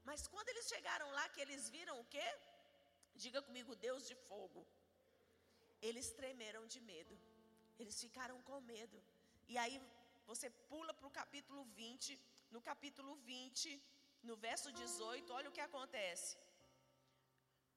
[0.09, 2.27] Mas quando eles chegaram lá que eles viram o quê?
[3.15, 4.67] Diga comigo, Deus de fogo.
[5.89, 7.15] Eles tremeram de medo.
[7.79, 8.99] Eles ficaram com medo.
[9.49, 9.77] E aí
[10.27, 12.19] você pula para o capítulo 20.
[12.51, 13.83] No capítulo 20,
[14.23, 16.37] no verso 18, olha o que acontece.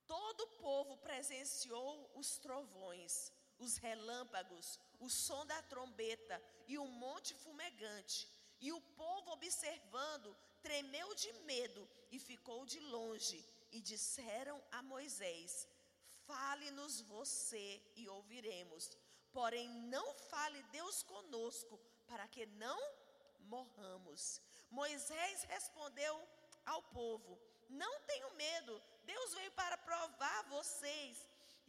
[0.08, 7.34] Todo o povo presenciou os trovões, os relâmpagos, o som da trombeta e o monte
[7.36, 8.28] fumegante.
[8.60, 13.40] E o povo, observando, tremeu de medo e ficou de longe.
[13.72, 15.68] E disseram a Moisés:
[16.26, 18.98] Fale-nos você e ouviremos.
[19.40, 22.80] Porém, não fale Deus conosco, para que não
[23.54, 24.42] morramos.
[24.70, 26.16] Moisés respondeu
[26.66, 27.32] ao povo:
[27.70, 28.74] Não tenho medo,
[29.12, 31.14] Deus veio para provar vocês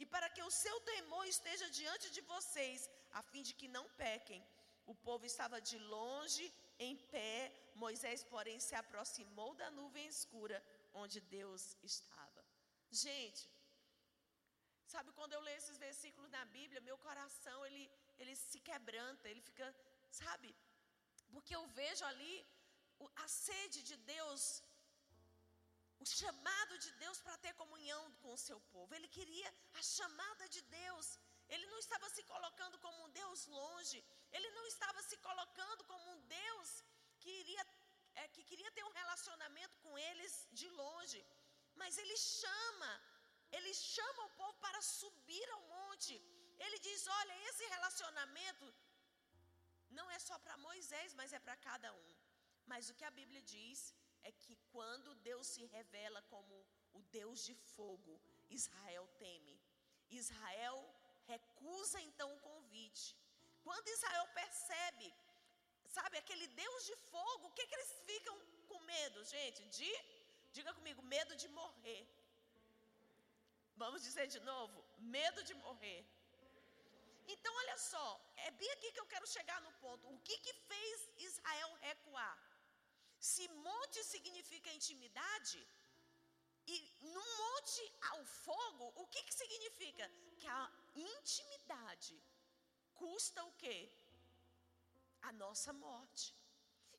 [0.01, 3.85] e para que o seu temor esteja diante de vocês, a fim de que não
[4.05, 4.43] pequem.
[4.85, 7.53] O povo estava de longe, em pé,
[7.85, 10.61] Moisés, porém, se aproximou da nuvem escura
[10.93, 12.41] onde Deus estava.
[12.91, 13.49] Gente,
[14.93, 17.83] sabe quando eu leio esses versículos na Bíblia, meu coração ele,
[18.21, 19.67] ele se quebranta, ele fica,
[20.21, 20.49] sabe?
[21.33, 22.33] Porque eu vejo ali
[23.23, 24.43] a sede de Deus
[26.03, 28.93] o chamado de Deus para ter comunhão com o seu povo.
[28.97, 29.49] Ele queria
[29.79, 31.07] a chamada de Deus.
[31.53, 33.99] Ele não estava se colocando como um Deus longe.
[34.37, 36.69] Ele não estava se colocando como um Deus
[37.21, 37.63] que, iria,
[38.15, 41.21] é, que queria ter um relacionamento com eles de longe.
[41.81, 42.91] Mas ele chama,
[43.57, 46.13] ele chama o povo para subir ao monte.
[46.65, 48.67] Ele diz: olha, esse relacionamento
[49.97, 52.09] não é só para Moisés, mas é para cada um.
[52.71, 53.79] Mas o que a Bíblia diz
[54.23, 56.55] é que quando Deus se revela como
[56.93, 58.13] o Deus de fogo,
[58.49, 59.59] Israel teme.
[60.09, 60.77] Israel
[61.33, 63.05] recusa então o convite.
[63.63, 65.13] Quando Israel percebe,
[65.97, 68.35] sabe, aquele Deus de fogo, o que, que eles ficam
[68.69, 69.63] com medo, gente?
[69.77, 69.91] De,
[70.51, 72.01] diga comigo, medo de morrer.
[73.83, 74.77] Vamos dizer de novo,
[75.17, 76.01] medo de morrer.
[77.33, 78.07] Então, olha só,
[78.47, 80.03] é bem aqui que eu quero chegar no ponto.
[80.13, 80.95] O que, que fez
[81.29, 82.37] Israel recuar?
[83.29, 85.59] Se monte significa intimidade,
[86.73, 86.77] e
[87.15, 90.05] no monte ao fogo, o que, que significa?
[90.39, 90.63] Que a
[90.95, 92.15] intimidade
[93.01, 93.79] custa o quê?
[95.29, 96.27] A nossa morte.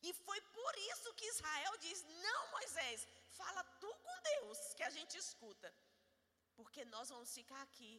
[0.09, 3.07] E foi por isso que Israel diz: Não, Moisés,
[3.41, 5.73] fala tu com Deus, que a gente escuta.
[6.63, 7.93] Porque nós vamos ficar aqui,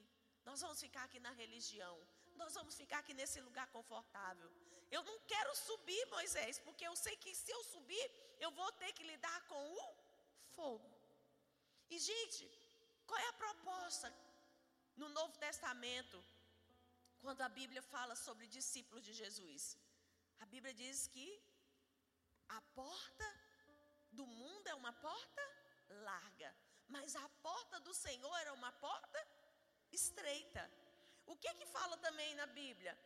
[0.47, 1.95] nós vamos ficar aqui na religião,
[2.41, 4.49] nós vamos ficar aqui nesse lugar confortável.
[4.95, 8.07] Eu não quero subir, Moisés, porque eu sei que se eu subir,
[8.45, 9.87] eu vou ter que lidar com o
[10.55, 10.89] fogo.
[11.89, 12.45] E, gente,
[13.07, 14.09] qual é a proposta
[15.01, 16.19] no Novo Testamento?
[17.23, 19.63] quando a Bíblia fala sobre discípulos de Jesus?
[20.43, 21.27] A Bíblia diz que
[22.57, 23.27] a porta
[24.11, 25.43] do mundo é uma porta
[26.09, 26.49] larga,
[26.87, 29.27] mas a porta do Senhor era uma porta
[29.91, 30.63] estreita.
[31.25, 32.97] O que que fala também na Bíblia?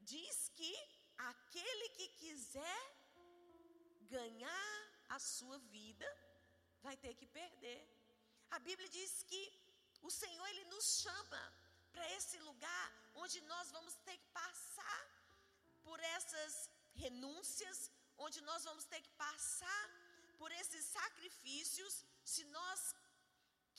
[0.00, 0.74] Diz que
[1.16, 2.82] aquele que quiser
[4.02, 4.74] ganhar
[5.08, 6.08] a sua vida
[6.82, 7.80] vai ter que perder.
[8.50, 9.42] A Bíblia diz que
[10.02, 11.42] o Senhor ele nos chama
[11.92, 15.02] para esse lugar onde nós vamos ter que passar
[15.82, 19.84] por essas renúncias, onde nós vamos ter que passar
[20.38, 22.94] por esses sacrifícios, se nós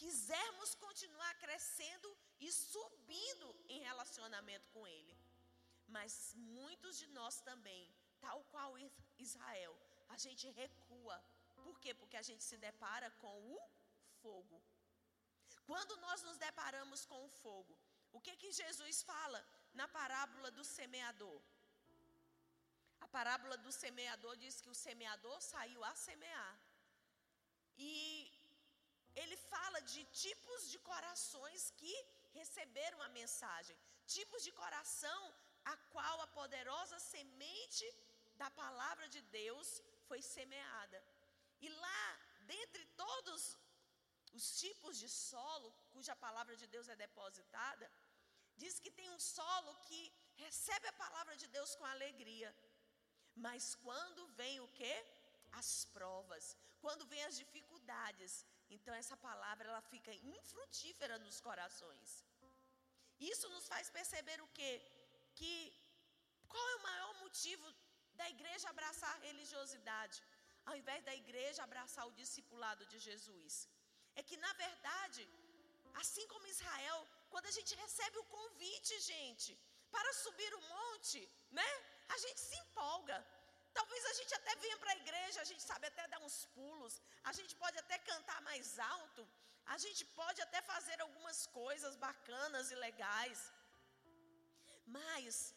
[0.01, 5.15] quisermos continuar crescendo e subindo em relacionamento com Ele.
[5.87, 7.83] Mas muitos de nós também,
[8.19, 8.71] tal qual
[9.17, 9.75] Israel,
[10.09, 11.17] a gente recua.
[11.55, 11.93] Por quê?
[11.93, 13.59] Porque a gente se depara com o
[14.21, 14.61] fogo.
[15.69, 17.75] Quando nós nos deparamos com o fogo,
[18.13, 19.39] o que que Jesus fala
[19.73, 21.41] na parábola do semeador?
[23.05, 26.55] A parábola do semeador diz que o semeador saiu a semear.
[27.77, 27.91] E
[29.21, 31.95] ele fala de tipos de corações que
[32.39, 33.77] receberam a mensagem,
[34.15, 35.21] tipos de coração
[35.73, 37.87] a qual a poderosa semente
[38.41, 39.69] da palavra de Deus
[40.07, 40.99] foi semeada.
[41.65, 42.05] E lá,
[42.53, 43.57] dentre todos
[44.37, 47.85] os tipos de solo cuja palavra de Deus é depositada,
[48.63, 50.01] diz que tem um solo que
[50.45, 52.49] recebe a palavra de Deus com alegria.
[53.45, 54.95] Mas quando vem o que?
[55.61, 56.45] As provas,
[56.83, 62.25] quando vem as dificuldades, então essa palavra ela fica infrutífera nos corações.
[63.19, 64.71] Isso nos faz perceber o quê?
[65.39, 65.53] Que
[66.47, 67.67] qual é o maior motivo
[68.13, 70.23] da igreja abraçar a religiosidade,
[70.65, 73.69] ao invés da igreja abraçar o discipulado de Jesus?
[74.15, 75.23] É que na verdade,
[76.01, 76.99] assim como Israel,
[77.29, 79.57] quando a gente recebe o convite, gente,
[79.95, 81.69] para subir o monte, né?
[82.09, 83.17] A gente se empolga.
[83.79, 86.93] Talvez a gente até venha para a igreja, a gente sabe até dar uns pulos,
[87.29, 89.21] a gente pode até cantar mais alto,
[89.73, 93.39] a gente pode até fazer algumas coisas bacanas e legais.
[94.97, 95.53] Mas,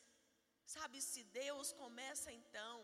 [0.76, 2.76] sabe, se Deus começa então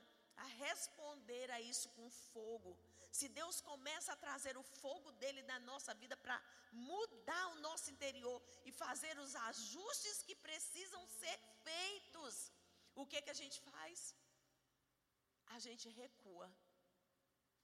[0.45, 2.73] a responder a isso com fogo,
[3.19, 6.39] se Deus começa a trazer o fogo dele na nossa vida para
[6.91, 12.35] mudar o nosso interior e fazer os ajustes que precisam ser feitos,
[12.95, 14.15] o que que a gente faz?
[15.49, 16.49] A gente recua.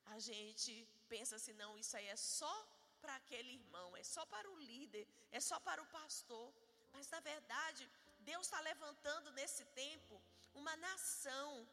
[0.07, 0.73] A gente
[1.09, 2.55] pensa assim, não, isso aí é só
[3.01, 6.53] para aquele irmão, é só para o líder, é só para o pastor.
[6.93, 7.89] Mas na verdade,
[8.21, 10.21] Deus está levantando nesse tempo
[10.55, 11.69] uma nação,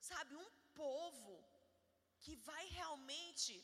[0.00, 1.36] sabe, um povo
[2.20, 3.54] que vai realmente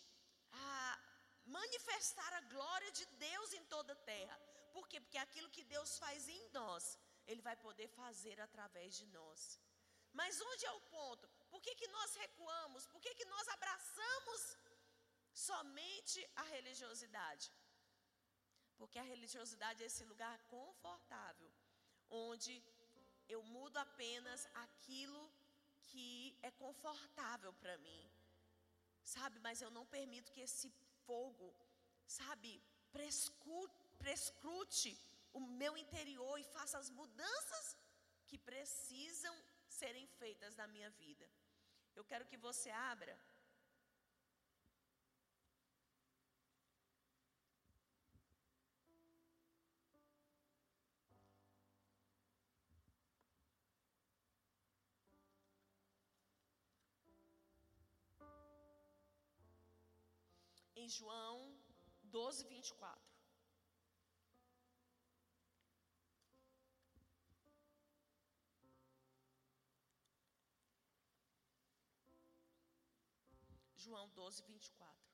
[0.53, 0.99] ah,
[1.47, 4.39] manifestar a glória de Deus em toda a terra.
[4.73, 5.01] Por quê?
[5.01, 9.59] Porque aquilo que Deus faz em nós, Ele vai poder fazer através de nós.
[10.13, 11.29] Mas onde é o ponto?
[11.51, 12.87] Por que, que nós recuamos?
[12.87, 14.41] Por que, que nós abraçamos
[15.33, 17.53] somente a religiosidade?
[18.77, 21.51] Porque a religiosidade é esse lugar confortável,
[22.11, 22.63] onde
[23.29, 25.23] eu mudo apenas aquilo
[25.89, 28.03] que é confortável para mim
[29.17, 29.39] sabe?
[29.47, 30.69] Mas eu não permito que esse
[31.07, 31.49] fogo,
[32.07, 32.51] sabe,
[34.07, 34.93] prescrute
[35.33, 37.77] o meu interior e faça as mudanças
[38.29, 39.35] que precisam
[39.81, 41.27] serem feitas na minha vida.
[41.99, 43.19] Eu quero que você abra
[60.77, 61.53] em João
[62.05, 63.18] 12, 24.
[73.89, 75.09] João 12, 24.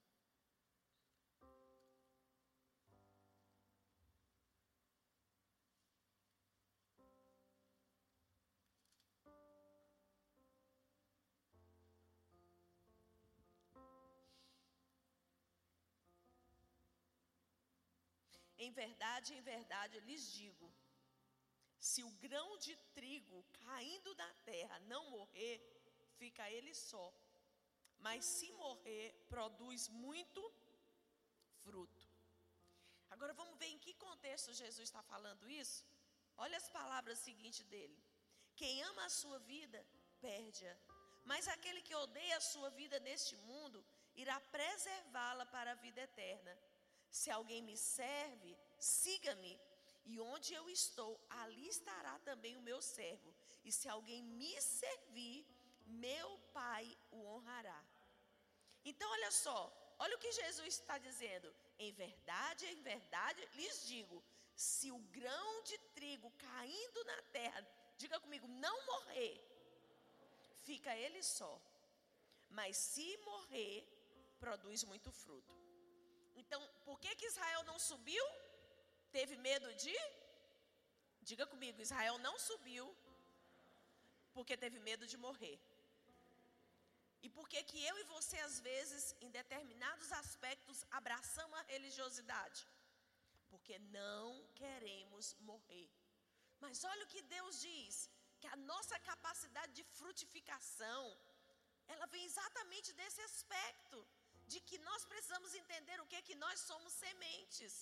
[18.58, 20.74] Em verdade, em verdade, eu lhes digo:
[21.78, 25.60] se o grão de trigo caindo da terra não morrer,
[26.18, 27.06] fica ele só.
[27.98, 30.42] Mas se morrer, produz muito
[31.62, 32.02] fruto.
[33.10, 35.86] Agora vamos ver em que contexto Jesus está falando isso?
[36.36, 37.96] Olha as palavras seguintes dele:
[38.56, 39.84] Quem ama a sua vida,
[40.20, 40.76] perde-a.
[41.24, 46.58] Mas aquele que odeia a sua vida neste mundo, irá preservá-la para a vida eterna.
[47.10, 49.58] Se alguém me serve, siga-me,
[50.04, 53.34] e onde eu estou, ali estará também o meu servo.
[53.64, 55.46] E se alguém me servir,
[55.86, 57.84] meu Pai o honrará.
[58.84, 61.54] Então, olha só, olha o que Jesus está dizendo.
[61.78, 64.22] Em verdade, em verdade, lhes digo:
[64.54, 67.66] se o grão de trigo caindo na terra,
[67.96, 69.40] diga comigo, não morrer,
[70.64, 71.60] fica ele só.
[72.50, 73.84] Mas se morrer,
[74.38, 75.52] produz muito fruto.
[76.36, 78.24] Então, por que, que Israel não subiu?
[79.10, 79.96] Teve medo de?
[81.22, 82.86] Diga comigo, Israel não subiu
[84.34, 85.58] porque teve medo de morrer.
[87.26, 92.60] E por que que eu e você às vezes em determinados aspectos abraçamos a religiosidade?
[93.50, 94.26] Porque não
[94.60, 95.88] queremos morrer.
[96.64, 97.94] Mas olha o que Deus diz,
[98.40, 101.02] que a nossa capacidade de frutificação,
[101.94, 103.98] ela vem exatamente desse aspecto,
[104.52, 107.74] de que nós precisamos entender o que que nós somos sementes.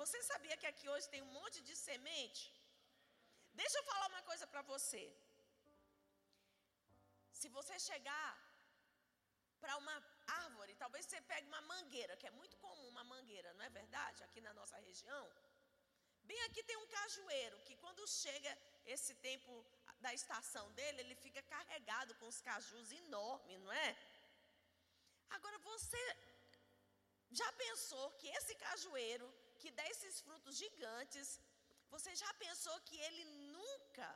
[0.00, 2.44] Você sabia que aqui hoje tem um monte de semente?
[3.62, 5.04] Deixa eu falar uma coisa para você.
[7.40, 8.45] Se você chegar
[9.66, 9.96] para uma
[10.44, 14.22] árvore, talvez você pegue uma mangueira, que é muito comum uma mangueira, não é verdade?
[14.26, 15.24] Aqui na nossa região.
[16.28, 18.52] Bem aqui tem um cajueiro, que quando chega
[18.94, 19.52] esse tempo
[20.04, 23.90] da estação dele, ele fica carregado com os cajus enormes, não é?
[25.36, 26.04] Agora você
[27.40, 29.28] já pensou que esse cajueiro
[29.60, 31.40] que dá esses frutos gigantes,
[31.94, 33.24] você já pensou que ele
[33.56, 34.10] nunca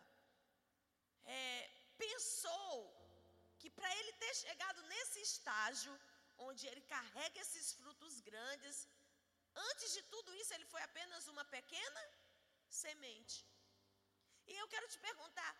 [1.25, 1.71] é,
[2.05, 2.75] pensou
[3.61, 5.93] que para ele ter chegado nesse estágio,
[6.49, 8.77] onde ele carrega esses frutos grandes,
[9.69, 12.03] antes de tudo isso ele foi apenas uma pequena
[12.83, 13.39] semente.
[14.51, 15.53] E eu quero te perguntar: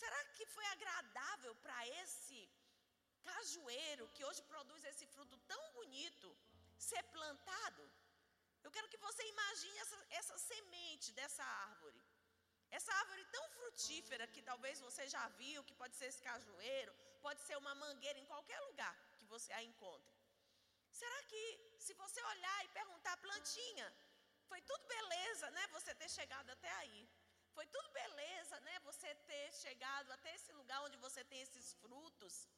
[0.00, 2.38] será que foi agradável para esse
[3.28, 6.28] cajueiro que hoje produz esse fruto tão bonito
[6.90, 7.84] ser plantado?
[8.64, 12.00] Eu quero que você imagine essa, essa semente dessa árvore.
[12.70, 17.40] Essa árvore tão frutífera que talvez você já viu, que pode ser esse cajueiro, pode
[17.42, 20.14] ser uma mangueira em qualquer lugar que você a encontre.
[20.90, 21.42] Será que
[21.78, 23.86] se você olhar e perguntar plantinha,
[24.48, 25.66] foi tudo beleza, né?
[25.68, 27.08] Você ter chegado até aí.
[27.56, 28.78] Foi tudo beleza, né?
[28.80, 32.48] Você ter chegado até esse lugar onde você tem esses frutos.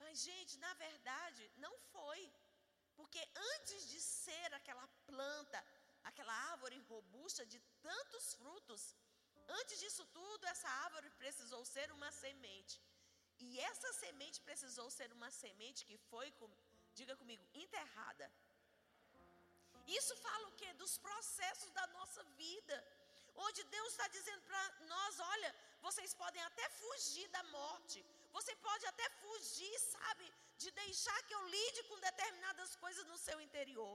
[0.00, 2.22] Mas, gente, na verdade, não foi.
[2.96, 3.22] Porque
[3.54, 5.64] antes de ser aquela planta,
[6.10, 8.82] aquela árvore robusta de tantos frutos,
[9.60, 12.80] antes disso tudo, essa árvore precisou ser uma semente.
[13.38, 16.32] E essa semente precisou ser uma semente que foi,
[16.94, 18.26] diga comigo, enterrada.
[19.86, 20.72] Isso fala o que?
[20.74, 22.76] Dos processos da nossa vida.
[23.34, 24.62] Onde Deus está dizendo para
[24.92, 25.50] nós: olha,
[25.86, 27.98] vocês podem até fugir da morte,
[28.36, 30.26] você pode até fugir, sabe,
[30.62, 33.94] de deixar que eu lide com determinadas coisas no seu interior.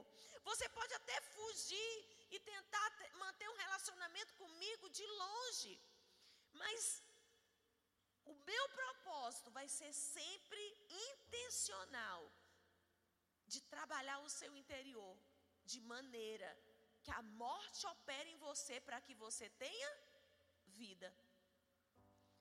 [0.50, 1.92] Você pode até fugir
[2.30, 2.90] e tentar
[3.24, 5.74] manter um relacionamento comigo de longe.
[6.52, 7.02] Mas
[8.32, 10.62] o meu propósito vai ser sempre
[11.08, 12.30] intencional
[13.46, 15.14] de trabalhar o seu interior
[15.64, 16.50] de maneira
[17.02, 19.90] que a morte opere em você para que você tenha
[20.80, 21.08] vida.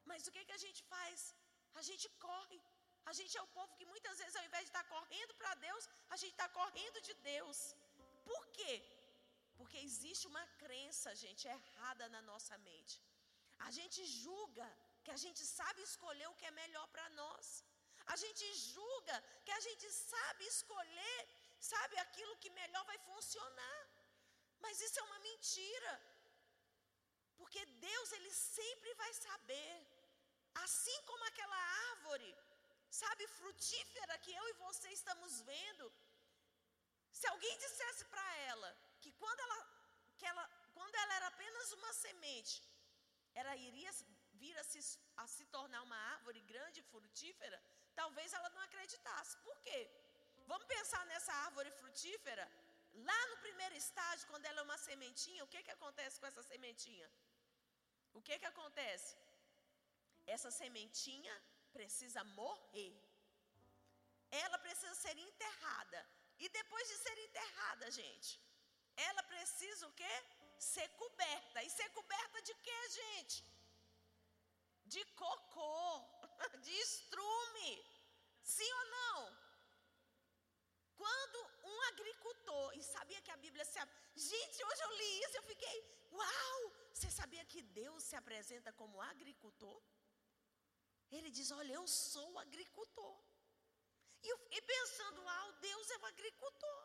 [0.10, 1.20] Mas o que, que a gente faz?
[1.80, 2.60] A gente corre.
[3.10, 5.84] A gente é o povo que muitas vezes, ao invés de estar correndo para Deus,
[6.14, 7.60] a gente está correndo de Deus.
[8.30, 8.74] Por quê?
[9.58, 12.98] Porque existe uma crença, gente, errada na nossa mente.
[13.68, 14.68] A gente julga
[15.04, 17.48] que a gente sabe escolher o que é melhor para nós.
[18.14, 19.16] A gente julga
[19.46, 21.20] que a gente sabe escolher,
[21.72, 23.80] sabe aquilo que melhor vai funcionar.
[24.66, 25.94] Mas isso é uma mentira.
[27.40, 29.74] Porque Deus, Ele sempre vai saber.
[30.66, 31.60] Assim como aquela
[31.92, 32.30] árvore,
[32.90, 35.86] sabe, frutífera que eu e você estamos vendo.
[37.20, 38.70] Se alguém dissesse para ela
[39.02, 39.58] que quando ela,
[40.18, 42.62] que ela, quando ela era apenas uma semente,
[43.34, 43.92] ela iria
[44.42, 44.80] vir a se,
[45.24, 47.60] a se tornar uma árvore grande e frutífera,
[47.96, 49.38] talvez ela não acreditasse.
[49.48, 49.80] Por quê?
[50.52, 52.46] Vamos pensar nessa árvore frutífera.
[53.10, 56.44] Lá no primeiro estágio, quando ela é uma sementinha, o que, que acontece com essa
[56.52, 57.08] sementinha?
[58.14, 59.16] O que, que acontece?
[60.36, 61.36] Essa sementinha
[61.78, 62.96] precisa morrer.
[64.44, 66.00] Ela precisa ser enterrada.
[66.44, 68.32] E depois de ser enterrada, gente,
[69.10, 70.16] ela precisa o quê?
[70.60, 71.64] Ser coberta.
[71.64, 73.38] E ser coberta de quê, gente?
[74.94, 75.80] De cocô,
[76.66, 77.74] de estrume.
[78.56, 79.48] Sim ou não?
[81.02, 81.40] Quando
[81.72, 83.80] um agricultor, e sabia que a Bíblia se.
[84.16, 85.76] Gente, hoje eu li isso, eu fiquei,
[86.12, 86.62] uau!
[86.94, 89.78] Você sabia que Deus se apresenta como agricultor?
[91.12, 93.18] Ele diz: Olha, eu sou o agricultor.
[94.24, 96.84] E eu fiquei pensando: Uau, Deus é o agricultor.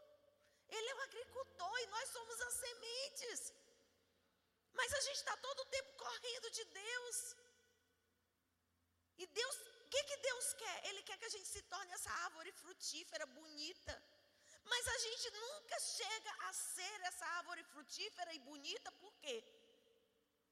[0.69, 3.41] Ele é o agricultor e nós somos as sementes.
[4.73, 7.37] Mas a gente está todo o tempo correndo de Deus.
[9.19, 10.77] E Deus, o que, que Deus quer?
[10.89, 13.95] Ele quer que a gente se torne essa árvore frutífera, bonita.
[14.65, 19.37] Mas a gente nunca chega a ser essa árvore frutífera e bonita, por quê?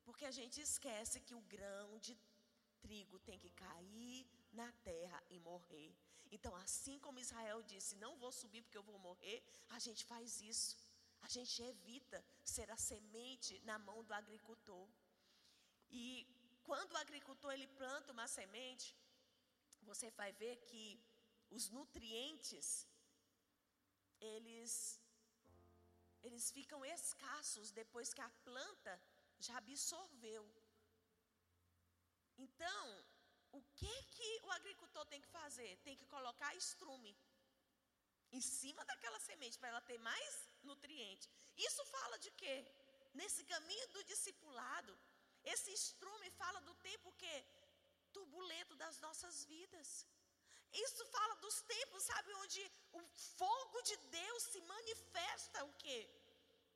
[0.04, 2.14] Porque a gente esquece que o grão de
[2.84, 5.90] trigo tem que cair na terra e morrer.
[6.30, 9.38] Então, assim como Israel disse: Não vou subir porque eu vou morrer,
[9.76, 10.76] a gente faz isso.
[11.26, 14.88] A gente evita ser a semente na mão do agricultor.
[15.90, 16.04] E
[16.68, 18.88] quando o agricultor ele planta uma semente,
[19.82, 20.84] você vai ver que
[21.50, 22.86] os nutrientes
[24.20, 25.00] eles
[26.22, 28.92] eles ficam escassos depois que a planta
[29.38, 30.44] já absorveu.
[32.44, 32.82] Então,
[33.58, 35.70] o que que o agricultor tem que fazer?
[35.86, 37.12] Tem que colocar estrume
[38.38, 40.34] em cima daquela semente para ela ter mais
[40.70, 41.28] nutriente.
[41.68, 42.56] Isso fala de quê?
[43.20, 44.92] Nesse caminho do discipulado,
[45.52, 47.34] esse estrume fala do tempo que
[48.12, 50.06] turbulento das nossas vidas.
[50.72, 52.60] Isso fala dos tempos, sabe, onde
[52.92, 53.02] o
[53.36, 56.00] fogo de Deus se manifesta o quê?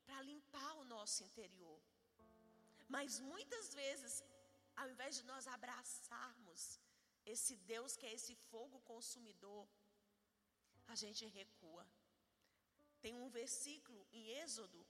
[0.06, 1.80] Para limpar o nosso interior.
[2.88, 4.22] Mas muitas vezes,
[4.76, 6.62] ao invés de nós abraçarmos
[7.34, 9.66] esse Deus que é esse fogo consumidor,
[10.92, 11.84] a gente recua.
[13.04, 14.80] Tem um versículo em Êxodo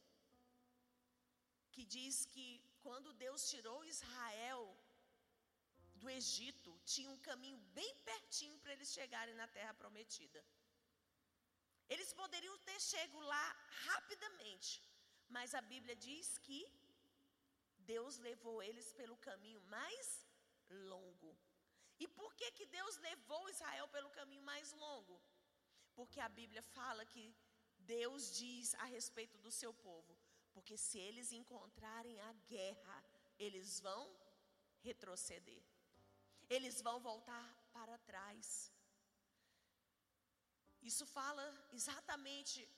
[1.72, 2.46] que diz que
[2.82, 4.62] quando Deus tirou Israel
[6.00, 10.40] do Egito, tinha um caminho bem pertinho para eles chegarem na terra prometida.
[11.88, 13.46] Eles poderiam ter chego lá
[13.86, 14.70] rapidamente,
[15.28, 16.60] mas a Bíblia diz que
[17.92, 20.26] Deus levou eles pelo caminho mais
[20.92, 21.30] longo.
[22.02, 25.16] E por que que Deus levou Israel pelo caminho mais longo?
[25.94, 27.24] Porque a Bíblia fala que
[27.78, 30.12] Deus diz a respeito do seu povo:
[30.52, 32.96] porque se eles encontrarem a guerra,
[33.38, 34.02] eles vão
[34.88, 35.62] retroceder,
[36.48, 38.72] eles vão voltar para trás.
[40.90, 42.68] Isso fala exatamente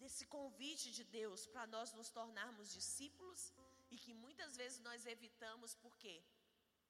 [0.00, 3.52] desse convite de Deus para nós nos tornarmos discípulos
[3.90, 6.14] e que muitas vezes nós evitamos porque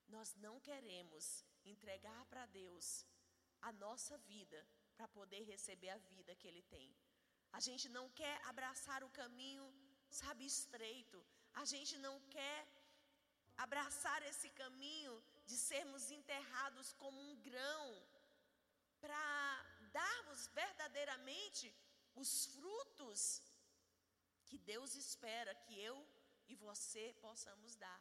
[0.09, 3.07] nós não queremos entregar para Deus
[3.61, 6.89] a nossa vida para poder receber a vida que Ele tem.
[7.53, 9.67] A gente não quer abraçar o caminho,
[10.11, 11.19] sabe, estreito.
[11.55, 12.59] A gente não quer
[13.57, 15.15] abraçar esse caminho
[15.47, 17.85] de sermos enterrados como um grão,
[19.01, 19.25] para
[19.93, 21.75] darmos verdadeiramente
[22.15, 23.21] os frutos
[24.47, 25.97] que Deus espera que eu
[26.49, 28.01] e você possamos dar.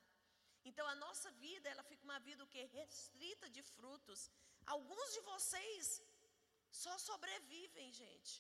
[0.70, 4.22] Então a nossa vida, ela fica uma vida o que restrita de frutos.
[4.76, 6.02] Alguns de vocês
[6.84, 8.34] só sobrevivem, gente.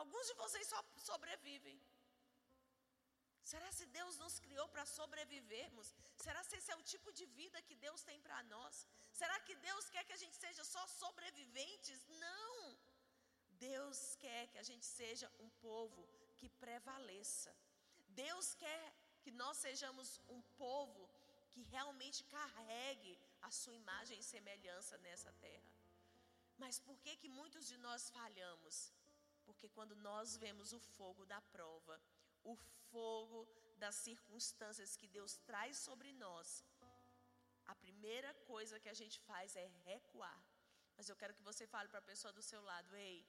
[0.00, 0.80] Alguns de vocês só
[1.10, 1.78] sobrevivem.
[3.52, 5.88] Será se Deus nos criou para sobrevivermos?
[6.24, 8.86] Será se esse é o tipo de vida que Deus tem para nós?
[9.20, 12.06] Será que Deus quer que a gente seja só sobreviventes?
[12.24, 12.78] Não.
[13.70, 17.52] Deus quer que a gente seja um povo que prevaleça.
[18.26, 18.84] Deus quer
[19.22, 21.08] que nós sejamos um povo
[21.52, 25.72] que realmente carregue a sua imagem e semelhança nessa terra.
[26.62, 28.92] Mas por que que muitos de nós falhamos?
[29.44, 32.00] Porque quando nós vemos o fogo da prova,
[32.44, 32.54] o
[32.90, 33.40] fogo
[33.76, 36.64] das circunstâncias que Deus traz sobre nós,
[37.66, 40.40] a primeira coisa que a gente faz é recuar.
[40.96, 43.26] Mas eu quero que você fale para a pessoa do seu lado: ei,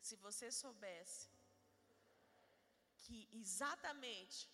[0.00, 1.28] se você soubesse
[3.04, 4.48] que exatamente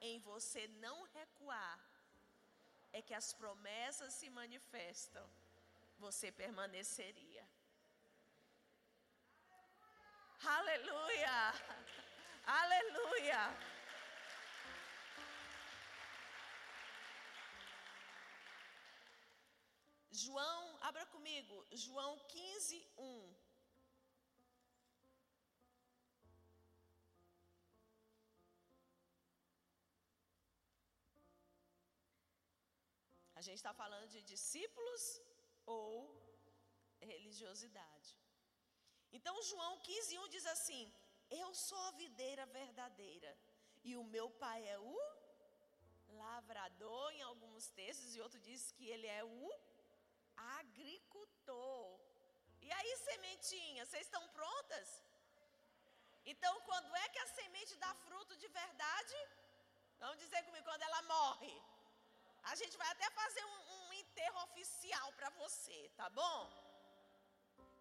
[0.00, 1.78] em você não recuar
[2.92, 5.26] é que as promessas se manifestam,
[5.98, 7.46] você permaneceria.
[10.42, 11.38] Aleluia!
[12.46, 13.42] Aleluia!
[20.10, 23.49] João, abra comigo, João 15, 1.
[33.40, 35.02] A gente está falando de discípulos
[35.74, 35.90] ou
[37.10, 38.08] religiosidade.
[39.16, 40.82] Então, João 15, 1 diz assim:
[41.42, 43.30] Eu sou a videira verdadeira,
[43.88, 44.98] e o meu pai é o
[46.22, 49.50] lavrador, em alguns textos, e outro diz que ele é o
[50.58, 51.98] agricultor.
[52.66, 54.88] E aí, sementinha, vocês estão prontas?
[56.26, 59.18] Então, quando é que a semente dá fruto de verdade?
[59.98, 61.54] Vamos dizer comigo, quando ela morre.
[62.44, 66.38] A gente vai até fazer um, um enterro oficial para você, tá bom?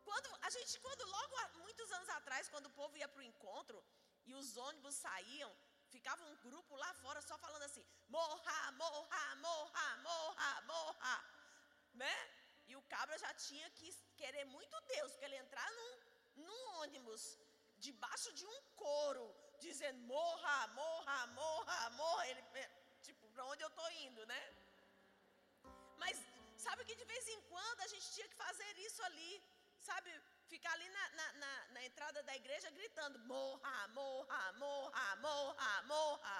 [0.04, 3.84] Quando a gente, quando logo muitos anos atrás, quando o povo ia para o encontro
[4.26, 5.52] e os ônibus saíam,
[5.90, 11.16] ficava um grupo lá fora só falando assim: morra, morra, morra, morra, morra,
[11.94, 12.16] né?
[12.68, 15.94] E o cabra já tinha que querer muito Deus, porque ele entrar num,
[16.48, 17.38] num ônibus
[17.78, 19.26] debaixo de um coro,
[19.60, 22.28] dizendo morra, morra, morra, morra.
[22.28, 22.44] Ele,
[23.40, 24.42] para onde eu estou indo, né?
[26.02, 26.16] Mas
[26.58, 29.34] sabe que de vez em quando a gente tinha que fazer isso ali,
[29.90, 30.12] sabe?
[30.54, 36.40] Ficar ali na, na, na, na entrada da igreja gritando: morra, morra, morra, morra, morra.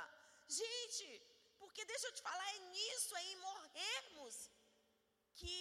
[0.50, 1.08] Gente,
[1.58, 4.52] porque deixa eu te falar, é nisso, é em morrermos
[5.36, 5.58] que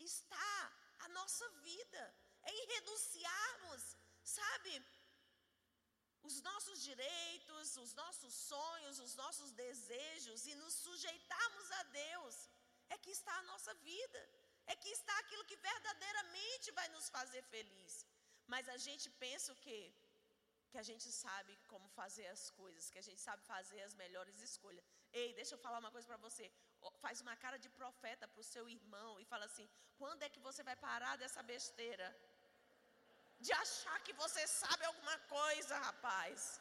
[0.00, 2.02] está a nossa vida,
[2.42, 4.84] é em renunciarmos, sabe?
[6.28, 12.36] Os nossos direitos, os nossos sonhos, os nossos desejos e nos sujeitarmos a Deus,
[12.94, 14.22] é que está a nossa vida,
[14.72, 17.94] é que está aquilo que verdadeiramente vai nos fazer feliz.
[18.52, 19.80] Mas a gente pensa o quê?
[20.70, 24.40] Que a gente sabe como fazer as coisas, que a gente sabe fazer as melhores
[24.48, 24.84] escolhas.
[25.12, 26.46] Ei, deixa eu falar uma coisa para você.
[27.04, 29.68] Faz uma cara de profeta para o seu irmão e fala assim:
[30.00, 32.08] quando é que você vai parar dessa besteira?
[33.40, 36.60] De achar que você sabe alguma coisa, rapaz.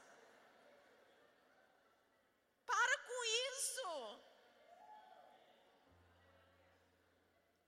[2.72, 3.20] Para com
[3.50, 3.90] isso.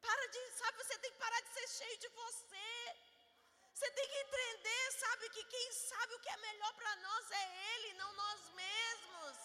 [0.05, 2.69] Para de, sabe, você tem que parar de ser cheio de você.
[3.73, 7.43] Você tem que entender, sabe, que quem sabe o que é melhor para nós é
[7.73, 9.37] Ele, não nós mesmos.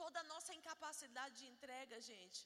[0.00, 2.40] Toda a nossa incapacidade de entrega, gente,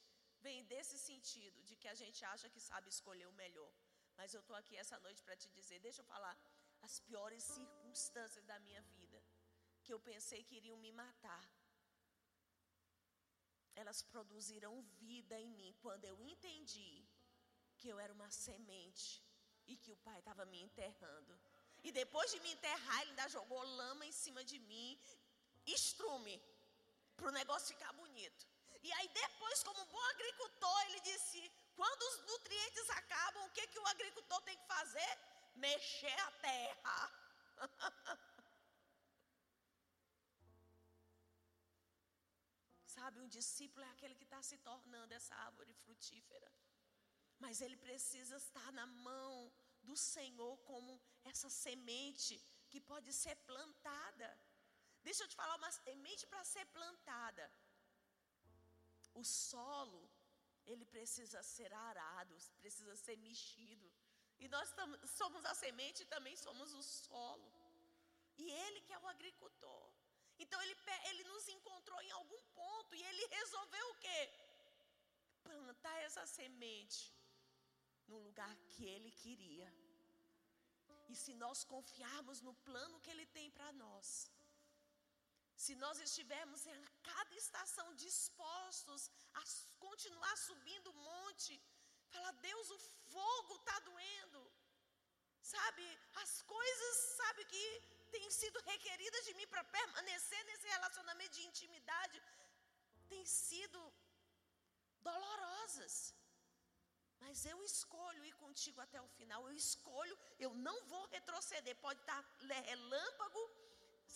[0.47, 3.73] vem desse sentido, de que a gente acha que sabe escolher o melhor.
[4.17, 6.37] Mas eu estou aqui essa noite para te dizer, deixa eu falar,
[6.83, 9.23] as piores circunstâncias da minha vida,
[9.85, 11.45] que eu pensei que iriam me matar,
[13.75, 16.93] elas produziram vida em mim quando eu entendi
[17.79, 19.23] que eu era uma semente
[19.67, 21.35] e que o pai estava me enterrando.
[21.83, 25.01] E depois de me enterrar, ele ainda jogou lama em cima de mim,
[25.67, 26.41] estrume,
[27.17, 28.47] para o negócio ficar bonito.
[28.83, 31.41] E aí depois, como bom agricultor, ele disse:
[31.81, 35.19] quando os nutrientes acabam, o que, que o agricultor tem que fazer?
[35.55, 36.99] Mexer a terra.
[42.87, 46.51] Sabe, um discípulo é aquele que está se tornando essa árvore frutífera.
[47.39, 49.53] Mas ele precisa estar na mão
[49.83, 52.35] do Senhor como essa semente
[52.71, 54.29] que pode ser plantada.
[55.03, 57.45] Deixa eu te falar, uma semente para ser plantada.
[59.15, 60.03] O solo
[60.67, 63.91] ele precisa ser arado, precisa ser mexido.
[64.39, 64.69] E nós
[65.19, 67.53] somos a semente e também somos o solo.
[68.37, 69.93] E ele que é o agricultor.
[70.39, 70.77] Então ele,
[71.11, 74.21] ele nos encontrou em algum ponto e ele resolveu o quê?
[75.43, 77.15] Plantar essa semente
[78.09, 79.73] no lugar que ele queria.
[81.09, 84.31] E se nós confiarmos no plano que ele tem para nós,
[85.63, 89.03] se nós estivermos em cada estação dispostos
[89.41, 89.43] a
[89.85, 91.53] continuar subindo o monte,
[92.13, 92.79] fala, Deus, o
[93.13, 94.41] fogo está doendo.
[95.55, 95.85] Sabe,
[96.23, 97.65] as coisas, sabe, que
[98.15, 102.23] têm sido requeridas de mim para permanecer nesse relacionamento de intimidade,
[103.13, 103.81] têm sido
[105.11, 105.97] dolorosas.
[107.23, 109.41] Mas eu escolho ir contigo até o final.
[109.49, 111.77] Eu escolho, eu não vou retroceder.
[111.87, 112.21] Pode estar
[112.73, 113.43] relâmpago,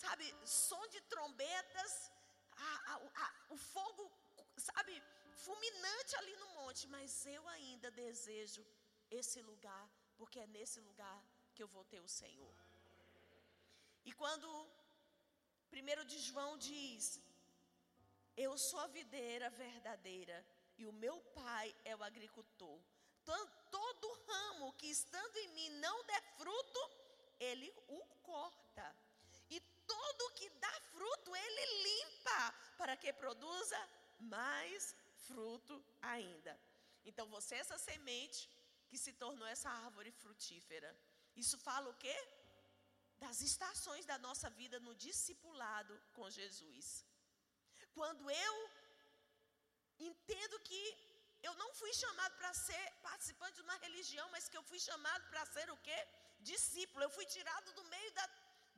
[0.03, 2.11] sabe, som de trombetas,
[2.51, 4.03] a, a, a, o fogo,
[4.69, 4.93] sabe,
[5.45, 8.63] fulminante ali no monte, mas eu ainda desejo
[9.09, 9.85] esse lugar,
[10.17, 11.19] porque é nesse lugar
[11.53, 12.55] que eu vou ter o Senhor.
[14.05, 14.47] E quando
[15.69, 17.19] primeiro de João diz:
[18.45, 20.37] Eu sou a videira verdadeira
[20.77, 22.79] e o meu pai é o agricultor.
[23.71, 26.81] Todo ramo que estando em mim não der fruto,
[27.39, 28.87] ele o corta
[31.35, 33.79] ele limpa, para que produza
[34.19, 34.95] mais
[35.27, 36.59] fruto ainda.
[37.05, 38.49] Então você é essa semente
[38.89, 40.89] que se tornou essa árvore frutífera.
[41.35, 42.15] Isso fala o quê?
[43.19, 47.05] Das estações da nossa vida no discipulado com Jesus.
[47.93, 48.55] Quando eu
[49.99, 50.83] entendo que
[51.47, 55.23] eu não fui chamado para ser participante de uma religião, mas que eu fui chamado
[55.29, 55.99] para ser o quê?
[56.39, 57.03] Discípulo.
[57.03, 58.27] Eu fui tirado do meio da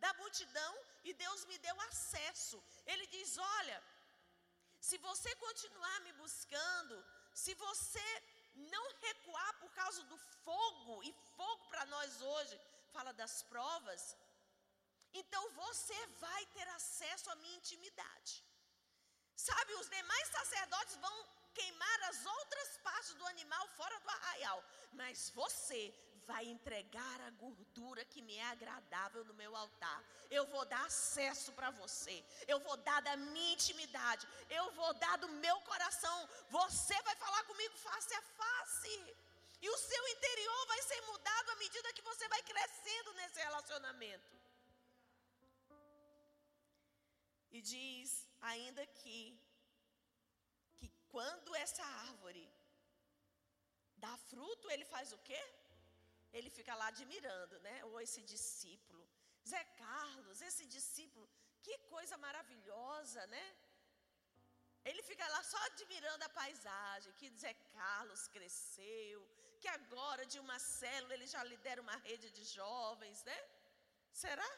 [0.04, 0.74] da multidão
[1.04, 2.58] e Deus me deu acesso.
[2.86, 3.78] Ele diz: Olha,
[4.80, 6.96] se você continuar me buscando,
[7.34, 8.08] se você
[8.74, 12.60] não recuar por causa do fogo, e fogo para nós hoje
[12.96, 14.04] fala das provas,
[15.14, 18.44] então você vai ter acesso à minha intimidade.
[19.36, 21.18] Sabe, os demais sacerdotes vão
[21.54, 25.82] queimar as outras partes do animal fora do arraial, mas você
[26.30, 30.00] vai entregar a gordura que me é agradável no meu altar.
[30.38, 32.16] Eu vou dar acesso para você.
[32.54, 34.28] Eu vou dar da minha intimidade.
[34.60, 36.18] Eu vou dar do meu coração.
[36.58, 38.96] Você vai falar comigo face a face.
[39.64, 44.34] E o seu interior vai ser mudado à medida que você vai crescendo nesse relacionamento.
[47.52, 48.10] E diz
[48.54, 49.18] ainda que
[50.78, 52.46] que quando essa árvore
[54.04, 55.42] dá fruto, ele faz o quê?
[56.38, 57.76] Ele fica lá admirando, né?
[57.86, 59.04] Ou esse discípulo.
[59.52, 61.28] Zé Carlos, esse discípulo,
[61.64, 63.46] que coisa maravilhosa, né?
[64.90, 69.20] Ele fica lá só admirando a paisagem, que Zé Carlos cresceu,
[69.60, 73.40] que agora de uma célula ele já lidera uma rede de jovens, né?
[74.12, 74.50] Será?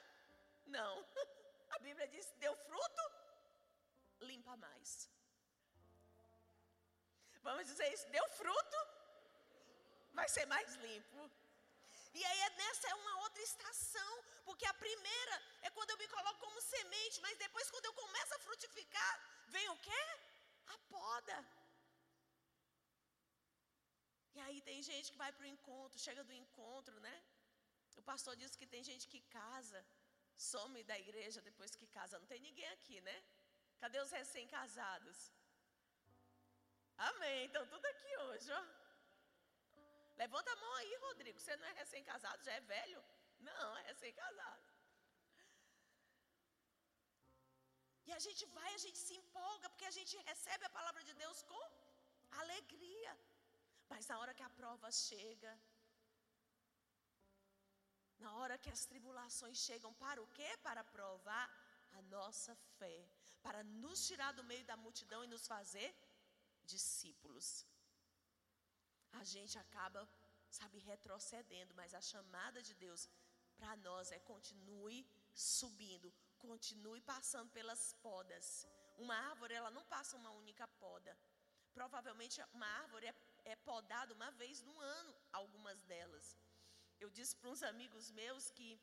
[0.65, 0.93] Não.
[1.75, 3.03] A Bíblia diz: deu fruto,
[4.29, 5.09] limpa mais.
[7.41, 8.79] Vamos dizer isso: deu fruto,
[10.13, 11.31] vai ser mais limpo.
[12.13, 14.11] E aí é nessa é uma outra estação,
[14.47, 18.33] porque a primeira é quando eu me coloco como semente, mas depois quando eu começo
[18.35, 19.13] a frutificar,
[19.47, 20.03] vem o quê?
[20.67, 21.37] A poda.
[24.35, 27.15] E aí tem gente que vai para o encontro, chega do encontro, né?
[28.01, 29.79] O pastor disse que tem gente que casa,
[30.37, 32.19] some da igreja depois que casa.
[32.19, 33.17] Não tem ninguém aqui, né?
[33.79, 35.17] Cadê os recém-casados?
[36.97, 37.45] Amém.
[37.45, 38.80] Então tudo aqui hoje, ó.
[40.23, 41.39] Levanta a mão aí, Rodrigo.
[41.39, 43.01] Você não é recém-casado, já é velho?
[43.49, 44.65] Não, é recém-casado.
[48.07, 51.13] E a gente vai, a gente se empolga, porque a gente recebe a palavra de
[51.23, 51.63] Deus com
[52.43, 53.13] alegria.
[53.91, 55.53] Mas na hora que a prova chega,
[58.25, 60.49] na hora que as tribulações chegam, para o quê?
[60.67, 61.47] Para provar
[61.97, 62.97] a nossa fé,
[63.41, 65.89] para nos tirar do meio da multidão e nos fazer
[66.73, 67.65] discípulos.
[69.13, 70.07] A gente acaba,
[70.49, 73.09] sabe, retrocedendo, mas a chamada de Deus
[73.57, 78.65] para nós é continue subindo, continue passando pelas podas.
[78.97, 81.17] Uma árvore, ela não passa uma única poda.
[81.73, 86.37] Provavelmente uma árvore é é podada uma vez no ano, algumas delas.
[86.99, 88.79] Eu disse para uns amigos meus que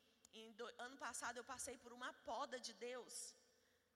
[0.57, 3.35] do, ano passado eu passei por uma poda de Deus.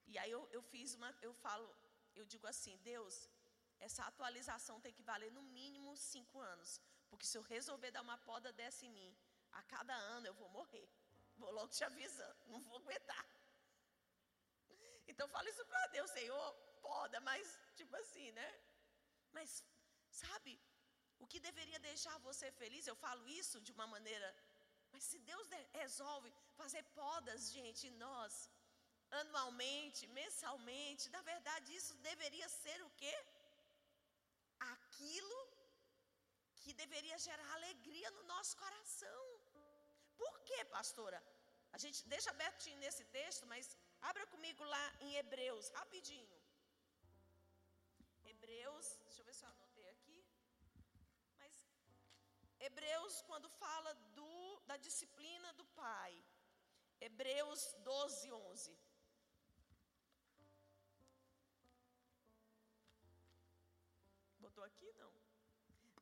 [0.07, 1.67] E aí eu, eu fiz uma, eu falo,
[2.15, 3.29] eu digo assim, Deus,
[3.87, 6.81] essa atualização tem que valer no mínimo cinco anos.
[7.11, 9.11] Porque se eu resolver dar uma poda dessa em mim,
[9.61, 10.89] a cada ano eu vou morrer.
[11.41, 13.27] Vou logo te avisando, não vou aguentar.
[15.11, 16.47] Então fala isso para Deus, Senhor,
[16.89, 17.45] poda, mas
[17.81, 18.49] tipo assim, né?
[19.37, 19.51] Mas
[20.21, 20.53] Sabe?
[21.23, 24.29] O que deveria deixar você feliz, eu falo isso de uma maneira.
[24.93, 25.47] Mas se Deus
[25.83, 26.31] resolve
[26.61, 28.33] fazer podas, gente, em nós,
[29.21, 33.15] anualmente, mensalmente, na verdade isso deveria ser o quê?
[34.93, 35.41] Aquilo
[36.63, 39.25] que deveria gerar alegria no nosso coração.
[40.23, 41.21] Por quê, pastora?
[41.77, 43.77] A gente deixa abertinho nesse texto, mas
[44.11, 46.39] abra comigo lá em Hebreus, rapidinho.
[48.33, 49.73] Hebreus, deixa eu ver se eu anoto.
[52.67, 56.13] Hebreus, quando fala do, da disciplina do pai.
[57.01, 58.79] Hebreus 12, 11.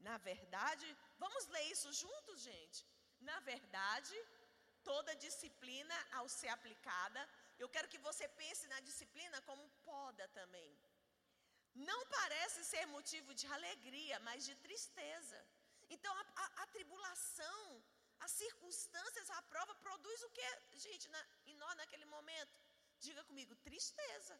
[0.08, 0.86] Na verdade,
[1.18, 2.80] vamos ler isso juntos, gente?
[3.20, 4.16] Na verdade,
[4.82, 7.20] toda disciplina, ao ser aplicada,
[7.58, 10.70] eu quero que você pense na disciplina como poda também.
[11.74, 15.40] Não parece ser motivo de alegria, mas de tristeza.
[15.88, 17.82] Então a, a, a tribulação,
[18.20, 20.48] as circunstâncias, a prova produz o que,
[20.86, 22.58] gente, na, em nós naquele momento?
[22.98, 24.38] Diga comigo, tristeza,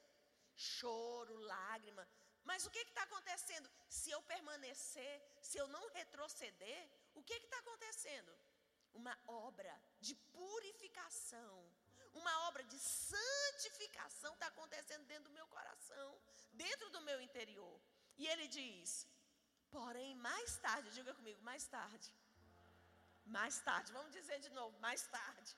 [0.55, 2.07] choro, lágrima.
[2.45, 3.71] Mas o que está acontecendo?
[3.89, 8.33] Se eu permanecer, se eu não retroceder, o que está acontecendo?
[8.95, 11.71] Uma obra de purificação,
[12.15, 16.21] uma obra de santificação está acontecendo dentro do meu coração,
[16.53, 17.81] dentro do meu interior.
[18.19, 19.07] E ele diz:
[19.71, 22.13] Porém, mais tarde, diga comigo, mais tarde.
[23.27, 25.57] Mais tarde, vamos dizer de novo, mais tarde.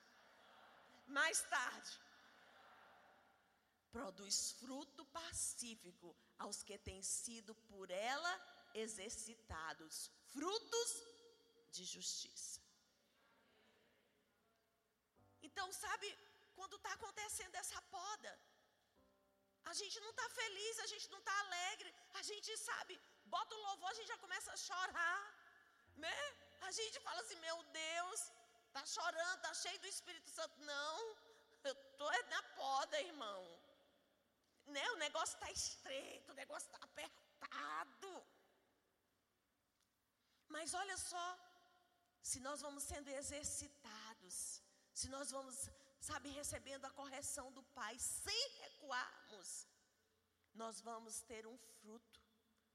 [1.07, 1.99] Mais tarde.
[3.91, 8.33] Produz fruto pacífico aos que têm sido por ela
[8.73, 10.91] exercitados, frutos
[11.71, 12.61] de justiça.
[15.41, 16.07] Então, sabe,
[16.55, 18.39] quando está acontecendo essa poda,
[19.65, 23.61] a gente não está feliz, a gente não está alegre, a gente sabe, bota o
[23.67, 25.21] louvor, a gente já começa a chorar,
[25.95, 26.17] né?
[26.61, 28.31] A gente fala assim, meu Deus,
[28.71, 30.59] tá chorando, tá cheio do Espírito Santo.
[30.61, 31.17] Não,
[31.63, 33.62] eu tô na poda, irmão.
[34.65, 34.91] Né?
[34.91, 38.25] O negócio está estreito, o negócio está apertado.
[40.47, 41.25] Mas olha só,
[42.21, 44.61] se nós vamos sendo exercitados,
[44.93, 49.67] se nós vamos, sabe, recebendo a correção do Pai sem recuarmos,
[50.53, 52.21] nós vamos ter um fruto,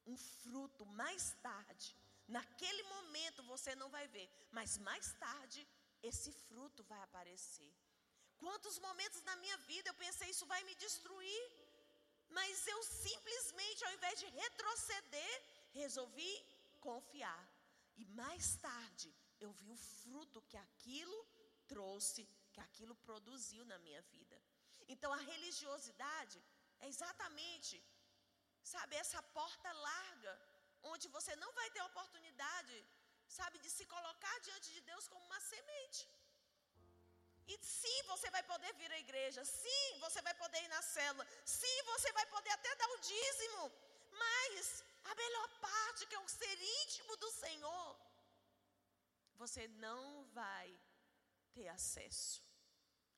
[0.06, 1.96] um fruto mais tarde.
[2.26, 5.66] Naquele momento você não vai ver, mas mais tarde
[6.02, 7.72] esse fruto vai aparecer.
[8.36, 11.42] Quantos momentos na minha vida eu pensei isso vai me destruir,
[12.36, 15.34] mas eu simplesmente, ao invés de retroceder,
[15.72, 16.32] resolvi
[16.80, 17.44] confiar.
[17.96, 21.18] E mais tarde eu vi o fruto que aquilo
[21.66, 24.36] trouxe, que aquilo produziu na minha vida.
[24.88, 26.38] Então a religiosidade
[26.80, 27.76] é exatamente,
[28.62, 30.32] sabe, essa porta larga,
[30.92, 32.76] onde você não vai ter oportunidade,
[33.26, 36.08] sabe, de se colocar diante de Deus como uma semente.
[37.52, 41.26] E sim, você vai poder vir à igreja, sim, você vai poder ir na célula,
[41.44, 43.72] sim, você vai poder até dar o dízimo,
[44.22, 47.98] mas a melhor parte, que é o ser íntimo do Senhor,
[49.36, 50.78] você não vai
[51.54, 52.42] ter acesso.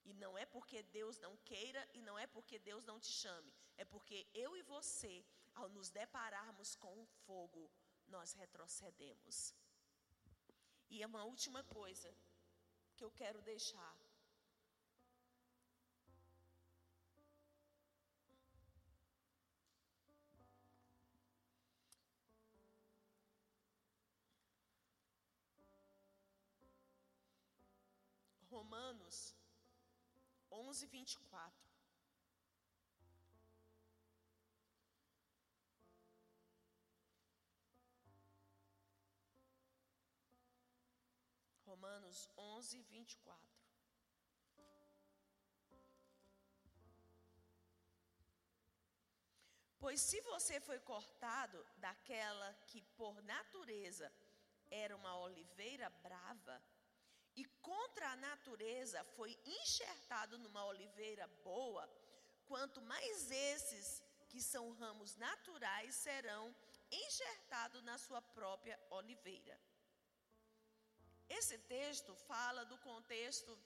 [0.04, 3.52] E não é porque Deus não queira e não é porque Deus não te chame,
[3.76, 5.24] é porque eu e você,
[5.54, 7.70] ao nos depararmos com o fogo,
[8.06, 9.54] nós retrocedemos.
[10.88, 12.14] E é uma última coisa
[12.96, 13.96] que eu quero deixar.
[28.90, 29.36] Romanos
[30.50, 31.70] 11, 24.
[41.64, 43.60] Romanos 11, 24.
[49.78, 54.12] Pois se você foi cortado daquela que por natureza
[54.68, 56.60] era uma oliveira brava,
[57.36, 61.88] e contra a natureza foi enxertado numa oliveira boa,
[62.46, 66.54] quanto mais esses, que são ramos naturais, serão
[66.90, 69.58] enxertados na sua própria oliveira.
[71.28, 73.56] Esse texto fala do contexto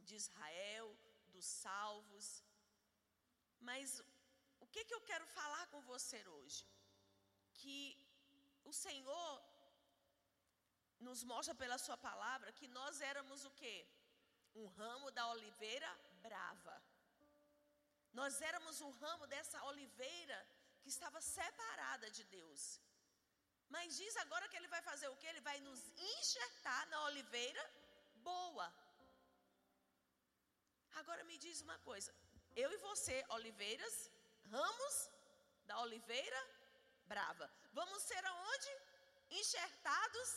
[0.00, 0.94] de Israel,
[1.28, 2.44] dos salvos,
[3.60, 4.02] mas
[4.60, 6.66] o que, que eu quero falar com você hoje?
[7.54, 7.96] Que
[8.64, 9.51] o Senhor
[11.08, 13.76] nos mostra pela sua palavra que nós éramos o quê?
[14.54, 15.90] Um ramo da oliveira
[16.26, 16.76] brava.
[18.20, 20.38] Nós éramos um ramo dessa oliveira
[20.82, 22.62] que estava separada de Deus.
[23.74, 25.26] Mas diz agora que ele vai fazer o quê?
[25.28, 25.82] Ele vai nos
[26.14, 27.64] enxertar na oliveira
[28.30, 28.66] boa.
[31.00, 32.14] Agora me diz uma coisa.
[32.54, 34.10] Eu e você, oliveiras,
[34.50, 34.96] ramos
[35.64, 36.40] da oliveira
[37.06, 37.50] brava.
[37.72, 38.72] Vamos ser aonde?
[39.30, 40.30] Enxertados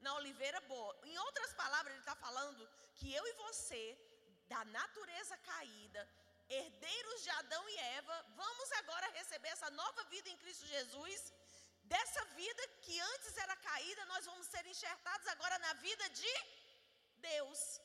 [0.00, 0.92] na oliveira boa.
[1.04, 3.84] Em outras palavras, ele está falando que eu e você,
[4.48, 6.08] da natureza caída,
[6.48, 11.32] herdeiros de Adão e Eva, vamos agora receber essa nova vida em Cristo Jesus.
[11.84, 16.34] Dessa vida que antes era caída, nós vamos ser enxertados agora na vida de
[17.30, 17.80] Deus.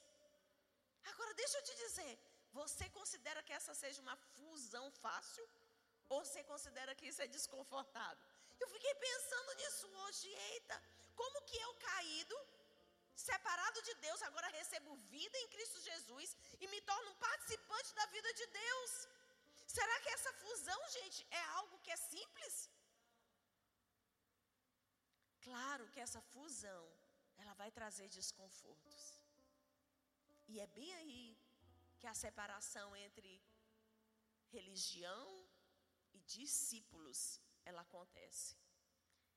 [1.11, 2.13] Agora, deixa eu te dizer,
[2.51, 5.47] você considera que essa seja uma fusão fácil?
[6.09, 8.24] Ou você considera que isso é desconfortável?
[8.59, 10.82] Eu fiquei pensando nisso hoje, eita,
[11.22, 12.38] como que eu caído,
[13.16, 18.34] separado de Deus, agora recebo vida em Cristo Jesus e me torno participante da vida
[18.39, 18.91] de Deus?
[19.76, 22.70] Será que essa fusão, gente, é algo que é simples?
[25.47, 26.84] Claro que essa fusão,
[27.38, 29.01] ela vai trazer desconfortos.
[30.47, 31.38] E é bem aí
[31.99, 33.32] que a separação entre
[34.55, 35.26] religião
[36.13, 37.20] e discípulos,
[37.63, 38.55] ela acontece.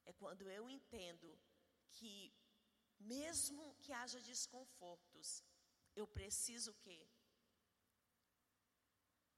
[0.05, 1.29] É quando eu entendo
[1.97, 2.33] que
[2.99, 5.45] mesmo que haja desconfortos,
[5.95, 7.09] eu preciso o quê?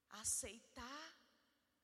[0.08, 1.20] Aceitar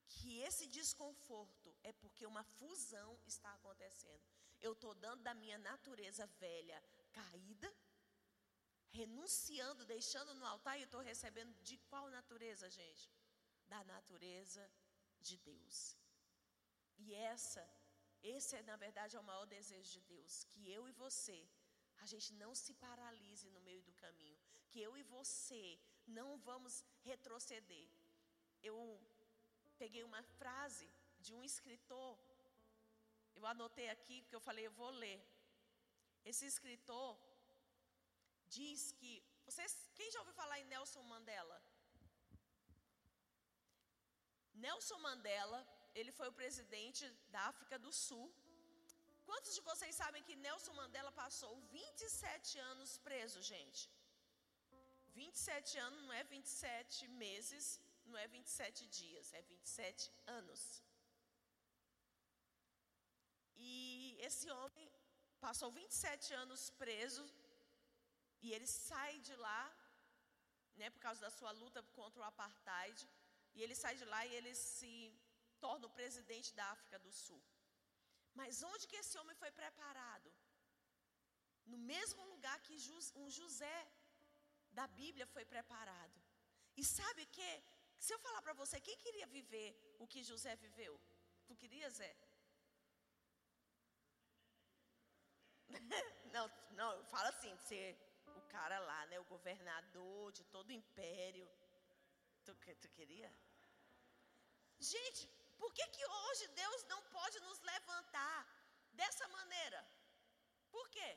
[0.07, 4.25] que esse desconforto é porque uma fusão está acontecendo.
[4.59, 7.73] Eu estou dando da minha natureza velha caída,
[8.89, 13.11] renunciando, deixando no altar e estou recebendo de qual natureza, gente?
[13.67, 14.69] Da natureza
[15.19, 15.97] de Deus.
[16.97, 17.63] E essa
[18.23, 21.47] esse é, na verdade, é o maior desejo de Deus, que eu e você,
[21.99, 24.37] a gente não se paralise no meio do caminho,
[24.69, 27.87] que eu e você não vamos retroceder.
[28.61, 28.77] Eu
[29.77, 30.89] peguei uma frase
[31.19, 32.17] de um escritor,
[33.35, 35.19] eu anotei aqui porque eu falei, eu vou ler.
[36.25, 37.17] Esse escritor
[38.47, 41.61] diz que, vocês, quem já ouviu falar em Nelson Mandela?
[44.53, 45.59] Nelson Mandela
[45.93, 48.27] ele foi o presidente da África do Sul
[49.29, 53.81] Quantos de vocês sabem que Nelson Mandela passou 27 anos preso, gente?
[55.21, 57.65] 27 anos não é 27 meses,
[58.09, 60.61] não é 27 dias, é 27 anos.
[63.67, 63.71] E
[64.27, 64.87] esse homem
[65.45, 67.25] passou 27 anos preso
[68.43, 69.63] e ele sai de lá,
[70.79, 72.97] né, por causa da sua luta contra o apartheid,
[73.55, 74.93] e ele sai de lá e ele se
[75.65, 77.41] torna o presidente da África do Sul.
[78.39, 80.29] Mas onde que esse homem foi preparado?
[81.71, 82.75] No mesmo lugar que
[83.21, 83.77] um José
[84.79, 86.17] da Bíblia foi preparado.
[86.79, 87.51] E sabe que?
[88.05, 90.93] Se eu falar para você, quem queria viver o que José viveu?
[91.47, 92.11] Tu querias, Zé?
[96.35, 96.45] não,
[96.79, 97.85] não, fala assim, ser
[98.35, 99.19] o cara lá, né?
[99.19, 101.49] O governador de todo o império.
[102.45, 103.31] Tu, tu queria?
[104.79, 105.27] Gente,
[105.61, 108.39] por que, que hoje Deus não pode nos levantar
[108.99, 109.79] dessa maneira?
[110.75, 111.09] Por quê?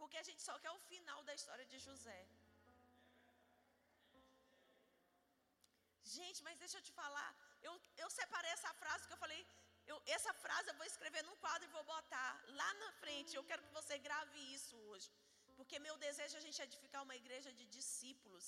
[0.00, 2.20] Porque a gente só quer o final da história de José.
[6.18, 7.30] Gente, mas deixa eu te falar.
[7.66, 9.40] Eu, eu separei essa frase que eu falei.
[9.90, 13.36] Eu, essa frase eu vou escrever num quadro e vou botar lá na frente.
[13.36, 15.08] Eu quero que você grave isso hoje.
[15.56, 18.46] Porque meu desejo é a gente edificar uma igreja de discípulos.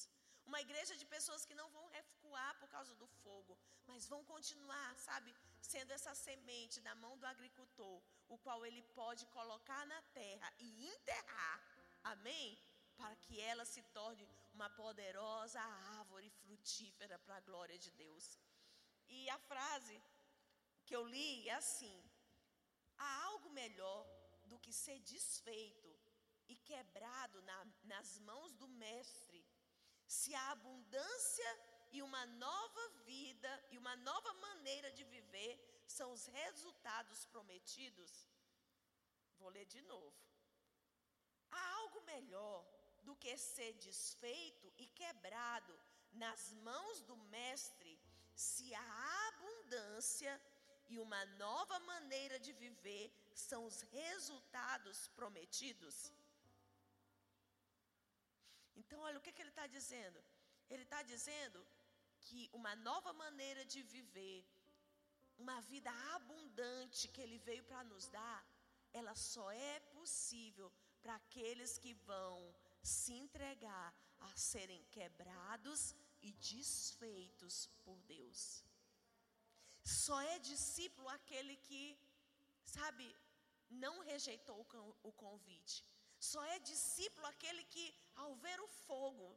[0.50, 4.90] Uma igreja de pessoas que não vão recuar por causa do fogo, mas vão continuar,
[4.98, 10.52] sabe, sendo essa semente na mão do agricultor, o qual ele pode colocar na terra
[10.58, 11.60] e enterrar.
[12.12, 12.58] Amém?
[12.96, 15.60] Para que ela se torne uma poderosa
[15.98, 18.38] árvore frutífera para a glória de Deus.
[19.08, 19.96] E a frase
[20.86, 21.96] que eu li é assim:
[22.98, 24.06] há algo melhor
[24.50, 25.90] do que ser desfeito
[26.46, 29.33] e quebrado na, nas mãos do Mestre
[30.18, 31.50] se a abundância
[31.96, 35.52] e uma nova vida e uma nova maneira de viver
[35.96, 38.12] são os resultados prometidos,
[39.38, 40.20] vou ler de novo.
[41.50, 42.58] Há algo melhor
[43.06, 45.74] do que ser desfeito e quebrado
[46.24, 47.92] nas mãos do Mestre
[48.34, 50.32] se a abundância
[50.88, 56.12] e uma nova maneira de viver são os resultados prometidos.
[58.76, 60.22] Então, olha o que, que ele está dizendo.
[60.68, 61.60] Ele está dizendo
[62.20, 64.44] que uma nova maneira de viver,
[65.36, 68.40] uma vida abundante que ele veio para nos dar,
[68.92, 70.72] ela só é possível
[71.02, 78.64] para aqueles que vão se entregar a serem quebrados e desfeitos por Deus.
[79.82, 81.98] Só é discípulo aquele que,
[82.64, 83.14] sabe,
[83.68, 84.66] não rejeitou
[85.02, 85.84] o convite,
[86.30, 87.86] só é discípulo aquele que,
[88.22, 89.28] ao ver o fogo,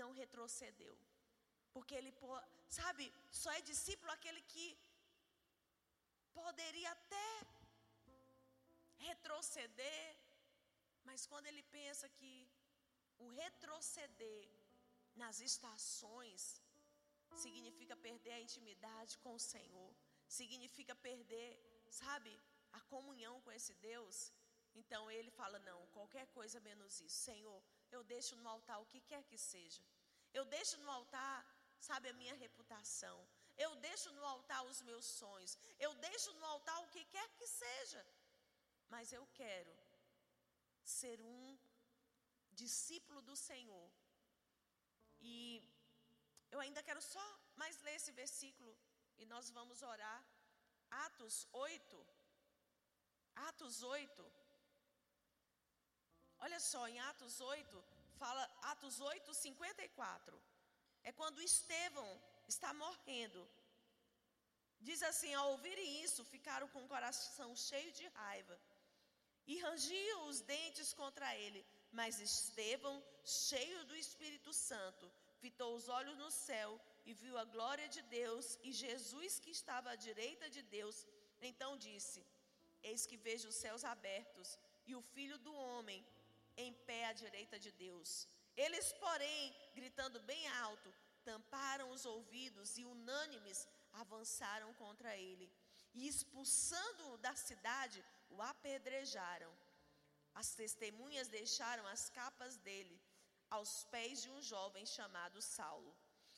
[0.00, 0.96] não retrocedeu.
[1.74, 2.12] Porque ele,
[2.78, 3.04] sabe,
[3.42, 4.66] só é discípulo aquele que
[6.40, 7.28] poderia até
[9.08, 10.16] retroceder,
[11.08, 12.34] mas quando ele pensa que
[13.24, 14.42] o retroceder
[15.22, 16.42] nas estações
[17.44, 19.90] significa perder a intimidade com o Senhor,
[20.38, 21.48] significa perder,
[22.02, 22.32] sabe,
[22.78, 24.16] a comunhão com esse Deus,
[24.74, 27.16] então ele fala: Não, qualquer coisa menos isso.
[27.30, 29.82] Senhor, eu deixo no altar o que quer que seja.
[30.32, 31.38] Eu deixo no altar,
[31.78, 33.18] sabe, a minha reputação.
[33.64, 35.58] Eu deixo no altar os meus sonhos.
[35.78, 38.04] Eu deixo no altar o que quer que seja.
[38.88, 39.74] Mas eu quero
[40.84, 41.58] ser um
[42.52, 43.90] discípulo do Senhor.
[45.20, 45.34] E
[46.50, 48.76] eu ainda quero só mais ler esse versículo
[49.18, 50.22] e nós vamos orar.
[50.90, 52.06] Atos 8.
[53.48, 54.41] Atos 8.
[56.44, 57.84] Olha só, em Atos 8,
[58.20, 60.42] fala Atos 8, 54.
[61.08, 62.10] É quando Estevão
[62.52, 63.40] está morrendo.
[64.88, 68.56] Diz assim: ao ouvirem isso, ficaram com o coração cheio de raiva
[69.46, 71.64] e rangiam os dentes contra ele.
[71.98, 75.06] Mas Estevão, cheio do Espírito Santo,
[75.42, 76.70] fitou os olhos no céu
[77.04, 81.06] e viu a glória de Deus e Jesus que estava à direita de Deus.
[81.50, 82.20] Então disse:
[82.90, 86.04] Eis que vejo os céus abertos e o filho do homem
[86.56, 88.28] em pé à direita de Deus.
[88.56, 90.92] Eles, porém, gritando bem alto,
[91.24, 95.50] tamparam os ouvidos e, unânimes, avançaram contra ele.
[95.94, 99.52] E, expulsando-o da cidade, o apedrejaram.
[100.34, 103.00] As testemunhas deixaram as capas dele
[103.50, 105.94] aos pés de um jovem chamado Saulo.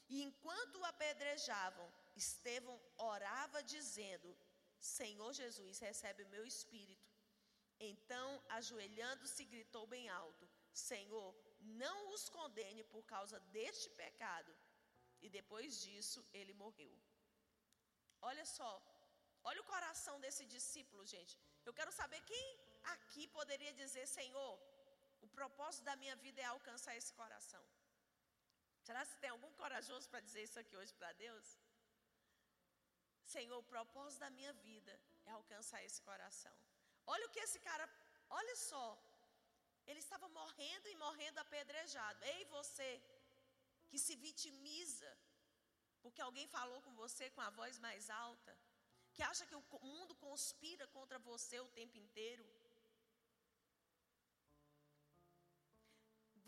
[0.08, 4.36] E enquanto o apedrejavam, Estevão orava, dizendo:
[4.78, 7.03] Senhor Jesus, recebe o meu espírito.
[7.78, 14.54] Então, ajoelhando-se, gritou bem alto: Senhor, não os condene por causa deste pecado.
[15.20, 16.94] E depois disso, ele morreu.
[18.20, 18.72] Olha só
[19.48, 21.32] Olha o coração desse discípulo, gente.
[21.68, 22.46] Eu quero saber quem
[22.94, 24.52] aqui poderia dizer: Senhor,
[25.20, 27.64] o propósito da minha vida é alcançar esse coração.
[28.86, 31.46] Será que tem algum corajoso para dizer isso aqui hoje para Deus?
[33.34, 34.94] Senhor, o propósito da minha vida
[35.26, 36.56] é alcançar esse coração.
[37.06, 37.86] Olha o que esse cara,
[38.30, 38.86] olha só.
[39.86, 42.24] Ele estava morrendo e morrendo apedrejado.
[42.24, 42.90] Ei, você
[43.90, 45.10] que se vitimiza
[46.04, 48.52] porque alguém falou com você com a voz mais alta,
[49.14, 52.44] que acha que o mundo conspira contra você o tempo inteiro.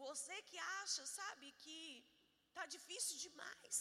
[0.03, 1.79] Você que acha, sabe, que
[2.49, 3.79] está difícil demais.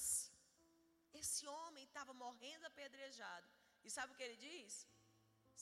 [1.21, 3.49] Esse homem estava morrendo apedrejado.
[3.83, 4.87] E sabe o que ele diz?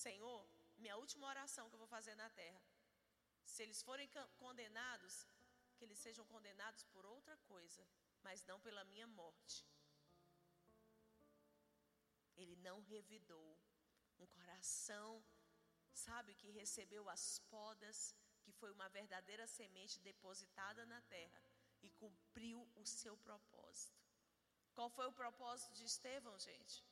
[0.05, 0.41] Senhor,
[0.77, 2.61] minha última oração que eu vou fazer na terra.
[3.45, 5.27] Se eles forem condenados,
[5.75, 7.87] que eles sejam condenados por outra coisa,
[8.21, 9.65] mas não pela minha morte.
[12.35, 13.57] Ele não revidou.
[14.19, 15.23] Um coração,
[15.91, 21.41] sabe, que recebeu as podas, que foi uma verdadeira semente depositada na terra
[21.81, 24.01] e cumpriu o seu propósito.
[24.73, 26.83] Qual foi o propósito de Estevão, gente?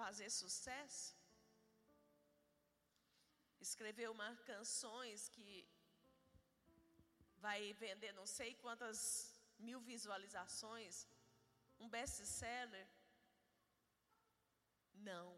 [0.00, 1.16] Fazer sucesso?
[3.60, 5.48] Escreveu umas canções que
[7.44, 8.96] vai vender não sei quantas
[9.58, 11.06] mil visualizações,
[11.78, 12.86] um best-seller.
[15.10, 15.28] Não,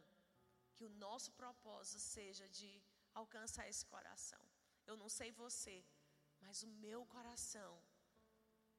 [0.75, 2.71] que o nosso propósito seja de
[3.15, 4.43] alcançar esse coração.
[4.87, 5.77] Eu não sei você,
[6.41, 7.73] mas o meu coração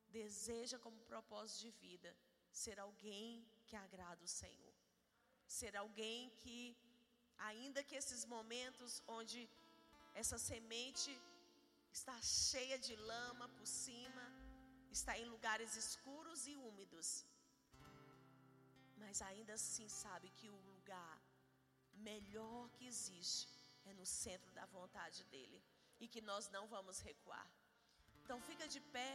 [0.07, 2.15] deseja como propósito de vida
[2.51, 4.66] ser alguém que agrada o Senhor.
[5.47, 6.75] Ser alguém que,
[7.37, 9.49] ainda que esses momentos onde
[10.13, 11.11] essa semente
[11.91, 14.23] está cheia de lama por cima,
[14.91, 17.25] está em lugares escuros e úmidos,
[18.97, 21.21] mas ainda assim sabe que o lugar
[21.93, 23.47] melhor que existe
[23.85, 25.61] é no centro da vontade dEle
[25.99, 27.47] e que nós não vamos recuar.
[28.23, 29.13] Então fica de pé.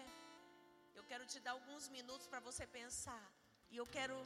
[0.95, 3.25] Eu quero te dar alguns minutos para você pensar.
[3.71, 4.17] E eu quero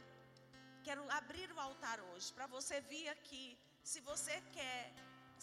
[0.87, 3.45] quero abrir o altar hoje para você vir aqui,
[3.91, 4.83] se você quer,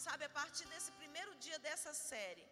[0.05, 2.45] sabe, a partir desse primeiro dia dessa série,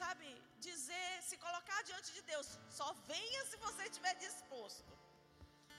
[0.00, 0.28] sabe,
[0.68, 2.46] dizer, se colocar diante de Deus,
[2.78, 4.92] só venha se você estiver disposto.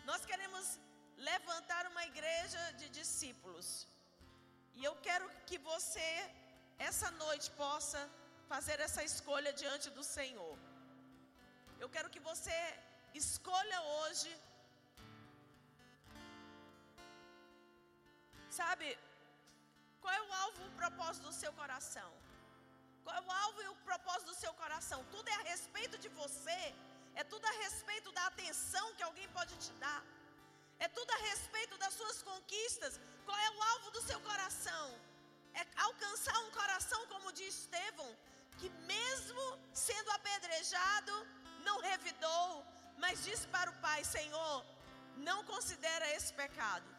[0.09, 0.65] Nós queremos
[1.31, 3.67] levantar uma igreja de discípulos.
[4.77, 6.09] E eu quero que você
[6.89, 8.01] essa noite possa
[8.51, 10.55] fazer essa escolha diante do Senhor.
[11.83, 12.57] Eu quero que você
[13.23, 14.31] escolha hoje,
[18.59, 18.87] sabe,
[20.01, 22.11] qual é o alvo e o propósito do seu coração?
[23.03, 24.99] Qual é o alvo e o propósito do seu coração?
[25.15, 26.61] Tudo é a respeito de você,
[27.15, 30.01] é tudo a respeito da atenção que alguém pode te dar,
[30.79, 32.99] é tudo a respeito das suas conquistas.
[33.25, 34.85] Qual é o alvo do seu coração?
[35.53, 38.15] é alcançar um coração como de Estevão,
[38.57, 39.43] que mesmo
[39.73, 41.13] sendo apedrejado,
[41.63, 42.65] não revidou,
[42.97, 44.65] mas disse para o Pai: Senhor,
[45.17, 46.89] não considera esse pecado.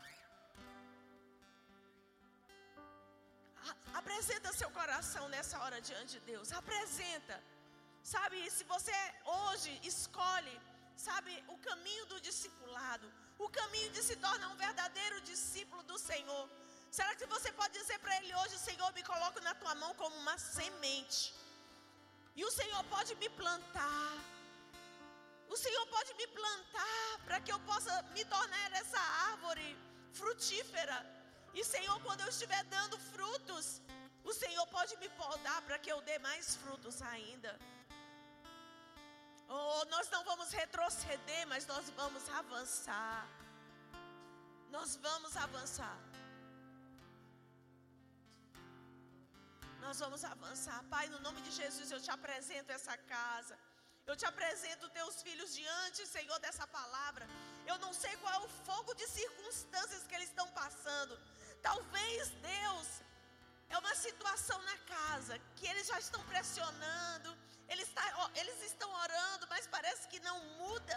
[3.94, 6.52] Apresenta seu coração nessa hora diante de Deus.
[6.52, 7.42] Apresenta.
[8.02, 8.92] Sabe, se você
[9.24, 10.60] hoje escolhe,
[10.96, 13.06] sabe, o caminho do discipulado,
[13.38, 16.48] o caminho de se tornar um verdadeiro discípulo do Senhor,
[16.96, 20.14] Será que você pode dizer para Ele hoje, Senhor, me coloco na tua mão como
[20.16, 21.34] uma semente.
[22.36, 24.12] E o Senhor pode me plantar.
[25.48, 29.00] O Senhor pode me plantar para que eu possa me tornar essa
[29.30, 29.68] árvore
[30.12, 30.98] frutífera.
[31.54, 33.80] E Senhor, quando eu estiver dando frutos,
[34.24, 37.58] o Senhor pode me podar para que eu dê mais frutos ainda.
[39.48, 43.26] Oh, nós não vamos retroceder, mas nós vamos avançar.
[44.70, 45.98] Nós vamos avançar.
[49.84, 50.78] Nós vamos avançar.
[50.94, 53.58] Pai, no nome de Jesus, eu te apresento essa casa.
[54.06, 57.26] Eu te apresento teus filhos diante, Senhor, dessa palavra.
[57.66, 61.14] Eu não sei qual é o fogo de circunstâncias que eles estão passando.
[61.62, 62.88] Talvez, Deus,
[63.68, 67.30] é uma situação na casa que eles já estão pressionando,
[67.68, 70.96] eles, tá, eles estão orando, mas parece que não muda.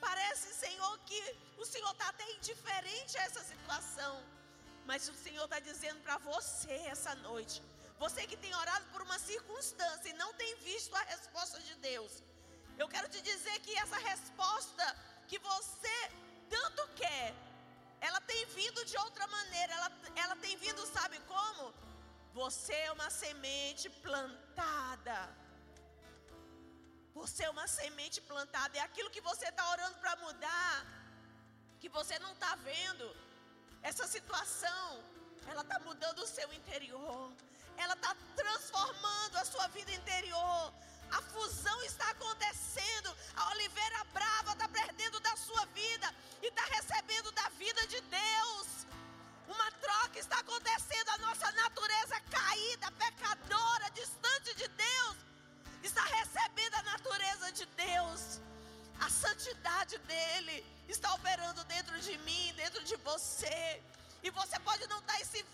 [0.00, 1.20] Parece, Senhor, que
[1.58, 4.14] o Senhor está até indiferente a essa situação.
[4.86, 7.60] Mas o Senhor está dizendo para você essa noite:
[7.98, 12.22] você que tem orado por uma circunstância e não tem visto a resposta de Deus.
[12.78, 14.84] Eu quero te dizer que essa resposta
[15.26, 15.98] que você
[16.48, 17.34] tanto quer,
[18.00, 19.72] ela tem vindo de outra maneira.
[19.72, 21.74] Ela, ela tem vindo, sabe como?
[22.34, 25.18] Você é uma semente plantada.
[27.14, 28.76] Você é uma semente plantada.
[28.76, 30.86] É aquilo que você está orando para mudar.
[31.80, 33.06] que você não está vendo.
[33.82, 35.04] Essa situação,
[35.46, 37.32] ela está mudando o seu interior.
[37.76, 40.72] Ela está transformando a sua vida interior.
[41.16, 43.16] A fusão está acontecendo.
[43.36, 48.66] A oliveira brava está perdendo da sua vida e está recebendo da vida de Deus.
[49.48, 51.08] Uma troca está acontecendo.
[51.10, 55.16] A nossa natureza caída, pecadora, distante de Deus,
[55.82, 58.40] está recebendo a natureza de Deus.
[59.00, 63.82] A santidade dele está operando dentro de mim, dentro de você.
[64.22, 65.44] E você pode não estar esse,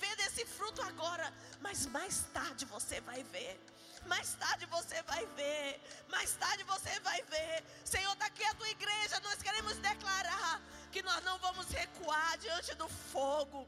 [0.00, 3.58] vendo esse fruto agora, mas mais tarde você vai ver.
[4.04, 5.80] Mais tarde você vai ver.
[6.08, 7.64] Mais tarde você vai ver.
[7.84, 9.20] Senhor, está aqui a tua igreja.
[9.20, 10.60] Nós queremos declarar
[10.92, 13.66] que nós não vamos recuar diante do fogo.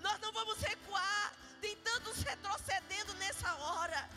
[0.00, 1.32] Nós não vamos recuar.
[1.60, 4.08] Tem tantos retrocedendo nessa hora.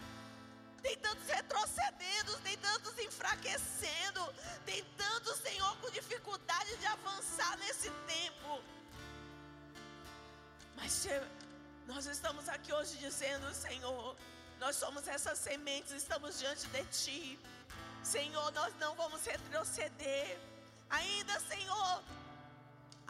[0.82, 4.34] Tem tantos retrocedendo, tem tantos enfraquecendo,
[4.66, 8.62] tem tantos, Senhor, com dificuldade de avançar nesse tempo.
[10.76, 11.08] Mas
[11.88, 14.18] nós estamos aqui hoje dizendo, Senhor,
[14.64, 17.40] nós somos essas sementes, estamos diante de Ti.
[18.02, 20.40] Senhor, nós não vamos retroceder.
[20.90, 22.04] Ainda, Senhor,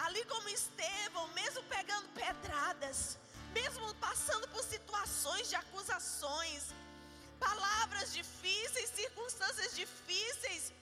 [0.05, 3.19] ali como Estevão, mesmo pegando pedradas,
[3.53, 6.63] mesmo passando por situações de acusações,
[7.39, 10.73] palavras difíceis, circunstâncias difíceis,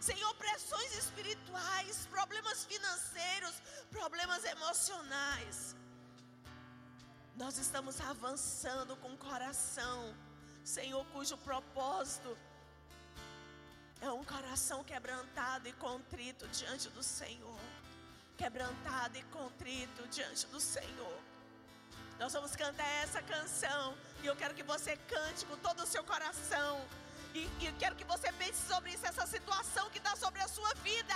[0.00, 3.54] Senhor, pressões espirituais, problemas financeiros,
[3.90, 5.74] problemas emocionais.
[7.36, 10.14] Nós estamos avançando com o coração,
[10.64, 12.36] Senhor, cujo propósito
[14.00, 17.58] é um coração quebrantado e contrito diante do Senhor.
[18.36, 21.18] Quebrantado e contrito diante do Senhor.
[22.18, 23.94] Nós vamos cantar essa canção.
[24.22, 26.80] E eu quero que você cante com todo o seu coração.
[27.34, 30.72] E, e quero que você pense sobre isso, essa situação que está sobre a sua
[30.76, 31.14] vida.